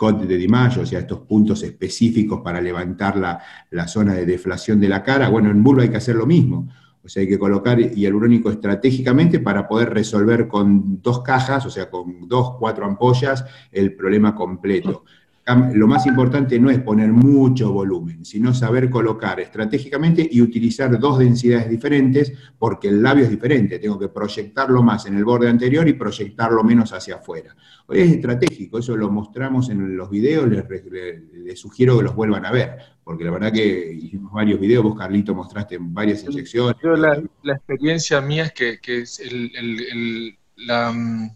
cotes 0.00 0.26
de 0.26 0.38
Di 0.38 0.48
Maio, 0.48 0.80
o 0.80 0.86
sea, 0.86 1.00
estos 1.00 1.18
puntos 1.20 1.62
específicos 1.62 2.40
para 2.40 2.58
levantar 2.58 3.18
la, 3.18 3.38
la, 3.70 3.86
zona 3.86 4.14
de 4.14 4.24
deflación 4.24 4.80
de 4.80 4.88
la 4.88 5.02
cara. 5.02 5.28
Bueno, 5.28 5.50
en 5.50 5.62
vulva 5.62 5.82
hay 5.82 5.90
que 5.90 5.98
hacer 5.98 6.16
lo 6.16 6.24
mismo. 6.24 6.70
O 7.04 7.08
sea, 7.10 7.20
hay 7.20 7.28
que 7.28 7.38
colocar 7.38 7.78
hialurónico 7.78 8.50
estratégicamente 8.50 9.40
para 9.40 9.68
poder 9.68 9.90
resolver 9.90 10.48
con 10.48 11.02
dos 11.02 11.20
cajas, 11.20 11.66
o 11.66 11.70
sea, 11.70 11.90
con 11.90 12.26
dos, 12.26 12.52
cuatro 12.58 12.86
ampollas, 12.86 13.44
el 13.70 13.94
problema 13.94 14.34
completo 14.34 15.04
lo 15.46 15.86
más 15.86 16.06
importante 16.06 16.58
no 16.58 16.70
es 16.70 16.80
poner 16.80 17.08
mucho 17.08 17.72
volumen, 17.72 18.24
sino 18.24 18.54
saber 18.54 18.88
colocar 18.88 19.40
estratégicamente 19.40 20.28
y 20.30 20.40
utilizar 20.40 20.98
dos 20.98 21.18
densidades 21.18 21.68
diferentes, 21.68 22.32
porque 22.58 22.88
el 22.88 23.02
labio 23.02 23.24
es 23.24 23.30
diferente, 23.30 23.78
tengo 23.78 23.98
que 23.98 24.08
proyectarlo 24.08 24.82
más 24.82 25.06
en 25.06 25.16
el 25.16 25.24
borde 25.24 25.48
anterior 25.48 25.88
y 25.88 25.94
proyectarlo 25.94 26.62
menos 26.62 26.92
hacia 26.92 27.16
afuera. 27.16 27.56
Es 27.88 28.12
estratégico, 28.12 28.78
eso 28.78 28.96
lo 28.96 29.10
mostramos 29.10 29.70
en 29.70 29.96
los 29.96 30.10
videos, 30.10 30.48
les, 30.48 31.58
sugiero 31.58 31.98
que 31.98 32.04
los 32.04 32.14
vuelvan 32.14 32.46
a 32.46 32.52
ver, 32.52 32.76
porque 33.02 33.24
la 33.24 33.32
verdad 33.32 33.52
que 33.52 33.92
hicimos 33.92 34.32
varios 34.32 34.60
videos, 34.60 34.84
vos 34.84 34.96
Carlito 34.96 35.34
mostraste 35.34 35.78
varias 35.80 36.22
inyecciones. 36.22 36.76
Yo 36.82 36.94
la, 36.94 37.20
experiencia 37.44 38.20
mía 38.20 38.44
es 38.44 38.52
que, 38.52 39.04
el, 39.24 40.38
la 40.56 40.92
mm, 40.92 41.30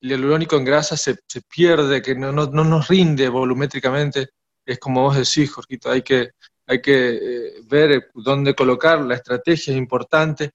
el 0.00 0.10
hialurónico 0.10 0.56
en 0.56 0.64
grasa 0.64 0.96
se, 0.96 1.16
pierde, 1.48 2.02
que 2.02 2.14
no, 2.14 2.32
nos 2.32 2.88
rinde 2.88 3.28
volumétricamente. 3.28 4.30
Es 4.64 4.78
como 4.78 5.02
vos 5.02 5.16
decís, 5.16 5.50
Jorgito, 5.50 5.90
hay 5.90 6.02
que, 6.02 6.30
hay 6.66 6.80
que 6.80 7.08
eh, 7.14 7.52
ver 7.64 8.10
dónde 8.14 8.54
colocar, 8.54 9.00
la 9.00 9.14
estrategia 9.14 9.72
es 9.72 9.78
importante. 9.78 10.52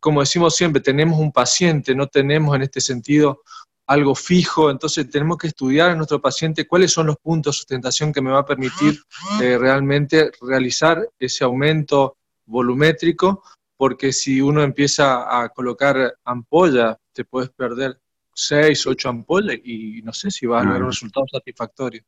Como 0.00 0.20
decimos 0.20 0.54
siempre, 0.54 0.80
tenemos 0.80 1.18
un 1.18 1.32
paciente, 1.32 1.94
no 1.94 2.06
tenemos 2.06 2.54
en 2.56 2.62
este 2.62 2.80
sentido 2.80 3.42
algo 3.86 4.14
fijo, 4.14 4.70
entonces 4.70 5.08
tenemos 5.10 5.38
que 5.38 5.46
estudiar 5.46 5.90
a 5.90 5.94
nuestro 5.94 6.20
paciente 6.20 6.66
cuáles 6.66 6.92
son 6.92 7.06
los 7.06 7.16
puntos 7.16 7.54
de 7.54 7.58
sustentación 7.58 8.12
que 8.12 8.20
me 8.20 8.30
va 8.30 8.40
a 8.40 8.46
permitir 8.46 9.00
eh, 9.40 9.56
realmente 9.56 10.30
realizar 10.42 11.08
ese 11.18 11.42
aumento 11.44 12.18
volumétrico, 12.44 13.42
porque 13.78 14.12
si 14.12 14.42
uno 14.42 14.62
empieza 14.62 15.42
a 15.42 15.48
colocar 15.48 16.14
ampolla, 16.24 16.98
te 17.14 17.24
puedes 17.24 17.48
perder 17.48 17.98
seis, 18.38 18.86
ocho 18.86 19.08
ampollas 19.08 19.56
y 19.64 20.00
no 20.02 20.12
sé 20.12 20.30
si 20.30 20.46
va 20.46 20.60
a 20.60 20.62
haber 20.62 20.82
un 20.82 20.90
resultado 20.90 21.26
satisfactorio. 21.30 22.02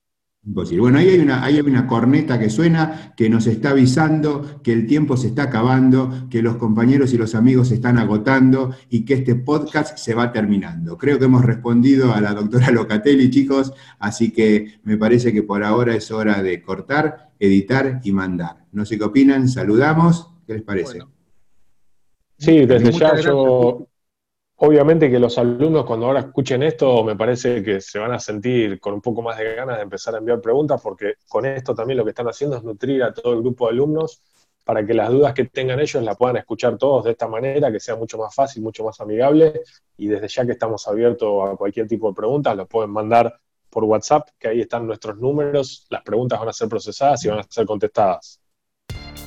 Imposible. 0.46 0.80
Bueno, 0.80 0.98
ahí 0.98 1.08
hay, 1.08 1.18
una, 1.18 1.44
hay 1.44 1.60
una 1.60 1.86
corneta 1.86 2.38
que 2.38 2.48
suena, 2.48 3.12
que 3.14 3.28
nos 3.28 3.46
está 3.46 3.70
avisando 3.70 4.62
que 4.62 4.72
el 4.72 4.86
tiempo 4.86 5.18
se 5.18 5.26
está 5.26 5.44
acabando, 5.44 6.28
que 6.30 6.40
los 6.40 6.56
compañeros 6.56 7.12
y 7.12 7.18
los 7.18 7.34
amigos 7.34 7.68
se 7.68 7.74
están 7.74 7.98
agotando 7.98 8.74
y 8.88 9.04
que 9.04 9.14
este 9.14 9.34
podcast 9.34 9.98
se 9.98 10.14
va 10.14 10.32
terminando. 10.32 10.96
Creo 10.96 11.18
que 11.18 11.26
hemos 11.26 11.44
respondido 11.44 12.14
a 12.14 12.20
la 12.22 12.32
doctora 12.32 12.70
Locatelli, 12.70 13.28
chicos, 13.28 13.74
así 13.98 14.32
que 14.32 14.78
me 14.84 14.96
parece 14.96 15.32
que 15.32 15.42
por 15.42 15.62
ahora 15.62 15.94
es 15.94 16.10
hora 16.10 16.42
de 16.42 16.62
cortar, 16.62 17.32
editar 17.38 18.00
y 18.04 18.12
mandar. 18.12 18.64
No 18.72 18.86
sé 18.86 18.96
qué 18.96 19.04
opinan, 19.04 19.46
saludamos, 19.48 20.30
¿qué 20.46 20.54
les 20.54 20.62
parece? 20.62 21.00
Sí, 22.38 22.64
desde 22.64 22.92
ya 22.92 23.20
yo 23.20 23.89
Obviamente 24.62 25.10
que 25.10 25.18
los 25.18 25.38
alumnos 25.38 25.86
cuando 25.86 26.04
ahora 26.04 26.20
escuchen 26.20 26.62
esto 26.62 27.02
me 27.02 27.16
parece 27.16 27.62
que 27.62 27.80
se 27.80 27.98
van 27.98 28.12
a 28.12 28.18
sentir 28.18 28.78
con 28.78 28.92
un 28.92 29.00
poco 29.00 29.22
más 29.22 29.38
de 29.38 29.54
ganas 29.54 29.78
de 29.78 29.84
empezar 29.84 30.14
a 30.14 30.18
enviar 30.18 30.38
preguntas 30.42 30.78
porque 30.82 31.14
con 31.30 31.46
esto 31.46 31.74
también 31.74 31.96
lo 31.96 32.04
que 32.04 32.10
están 32.10 32.28
haciendo 32.28 32.58
es 32.58 32.62
nutrir 32.62 33.02
a 33.02 33.14
todo 33.14 33.32
el 33.32 33.40
grupo 33.40 33.66
de 33.66 33.72
alumnos 33.72 34.20
para 34.62 34.84
que 34.84 34.92
las 34.92 35.08
dudas 35.08 35.32
que 35.32 35.46
tengan 35.46 35.80
ellos 35.80 36.02
las 36.02 36.14
puedan 36.14 36.36
escuchar 36.36 36.76
todos 36.76 37.04
de 37.04 37.12
esta 37.12 37.26
manera, 37.26 37.72
que 37.72 37.80
sea 37.80 37.96
mucho 37.96 38.18
más 38.18 38.34
fácil, 38.34 38.62
mucho 38.62 38.84
más 38.84 39.00
amigable 39.00 39.62
y 39.96 40.08
desde 40.08 40.28
ya 40.28 40.44
que 40.44 40.52
estamos 40.52 40.86
abiertos 40.86 41.48
a 41.48 41.56
cualquier 41.56 41.88
tipo 41.88 42.08
de 42.08 42.14
preguntas, 42.14 42.54
los 42.54 42.68
pueden 42.68 42.90
mandar 42.90 43.34
por 43.70 43.84
WhatsApp, 43.84 44.28
que 44.38 44.48
ahí 44.48 44.60
están 44.60 44.86
nuestros 44.86 45.16
números, 45.16 45.86
las 45.88 46.02
preguntas 46.02 46.38
van 46.38 46.50
a 46.50 46.52
ser 46.52 46.68
procesadas 46.68 47.24
y 47.24 47.28
van 47.28 47.38
a 47.38 47.46
ser 47.48 47.64
contestadas. 47.64 48.38